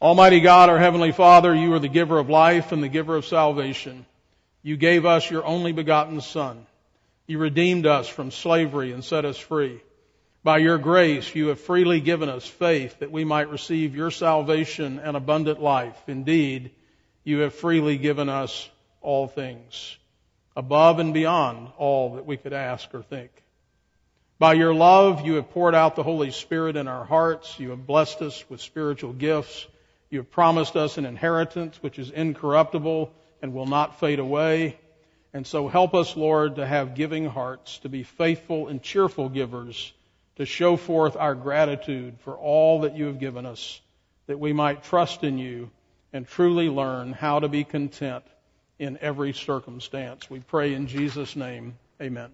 Almighty 0.00 0.40
God, 0.40 0.70
our 0.70 0.78
Heavenly 0.78 1.12
Father, 1.12 1.54
you 1.54 1.74
are 1.74 1.78
the 1.78 1.88
giver 1.88 2.18
of 2.18 2.30
life 2.30 2.72
and 2.72 2.82
the 2.82 2.88
giver 2.88 3.16
of 3.16 3.26
salvation. 3.26 4.06
You 4.62 4.76
gave 4.76 5.04
us 5.04 5.30
your 5.30 5.44
only 5.44 5.72
begotten 5.72 6.20
Son. 6.20 6.66
You 7.26 7.38
redeemed 7.38 7.84
us 7.84 8.08
from 8.08 8.30
slavery 8.30 8.92
and 8.92 9.04
set 9.04 9.24
us 9.24 9.36
free. 9.36 9.80
By 10.44 10.58
your 10.58 10.78
grace, 10.78 11.34
you 11.34 11.48
have 11.48 11.60
freely 11.60 12.00
given 12.00 12.28
us 12.28 12.46
faith 12.46 13.00
that 13.00 13.10
we 13.10 13.24
might 13.24 13.50
receive 13.50 13.94
your 13.94 14.10
salvation 14.10 14.98
and 14.98 15.16
abundant 15.16 15.60
life. 15.60 16.00
Indeed, 16.06 16.70
you 17.24 17.40
have 17.40 17.54
freely 17.54 17.98
given 17.98 18.28
us 18.28 18.70
all 19.00 19.28
things, 19.28 19.96
above 20.56 20.98
and 20.98 21.14
beyond 21.14 21.68
all 21.78 22.14
that 22.14 22.26
we 22.26 22.36
could 22.36 22.52
ask 22.52 22.92
or 22.94 23.02
think. 23.02 23.30
By 24.38 24.54
your 24.54 24.72
love, 24.72 25.26
you 25.26 25.34
have 25.34 25.50
poured 25.50 25.74
out 25.74 25.96
the 25.96 26.04
Holy 26.04 26.30
Spirit 26.30 26.76
in 26.76 26.86
our 26.86 27.04
hearts. 27.04 27.58
You 27.58 27.70
have 27.70 27.86
blessed 27.86 28.22
us 28.22 28.44
with 28.48 28.60
spiritual 28.60 29.12
gifts. 29.12 29.66
You 30.10 30.20
have 30.20 30.30
promised 30.30 30.76
us 30.76 30.96
an 30.96 31.06
inheritance 31.06 31.76
which 31.82 31.98
is 31.98 32.10
incorruptible 32.10 33.12
and 33.42 33.52
will 33.52 33.66
not 33.66 33.98
fade 33.98 34.20
away. 34.20 34.78
And 35.32 35.46
so 35.46 35.68
help 35.68 35.94
us, 35.94 36.16
Lord, 36.16 36.56
to 36.56 36.66
have 36.66 36.94
giving 36.94 37.26
hearts, 37.26 37.78
to 37.78 37.88
be 37.88 38.04
faithful 38.04 38.68
and 38.68 38.82
cheerful 38.82 39.28
givers, 39.28 39.92
to 40.36 40.46
show 40.46 40.76
forth 40.76 41.16
our 41.16 41.34
gratitude 41.34 42.20
for 42.20 42.36
all 42.36 42.82
that 42.82 42.96
you 42.96 43.06
have 43.06 43.18
given 43.18 43.44
us, 43.44 43.80
that 44.28 44.38
we 44.38 44.52
might 44.52 44.84
trust 44.84 45.24
in 45.24 45.38
you 45.38 45.70
and 46.12 46.26
truly 46.26 46.68
learn 46.68 47.12
how 47.12 47.40
to 47.40 47.48
be 47.48 47.64
content 47.64 48.24
in 48.78 48.98
every 49.00 49.32
circumstance. 49.32 50.30
We 50.30 50.40
pray 50.40 50.74
in 50.74 50.86
Jesus' 50.86 51.36
name. 51.36 51.78
Amen. 52.00 52.30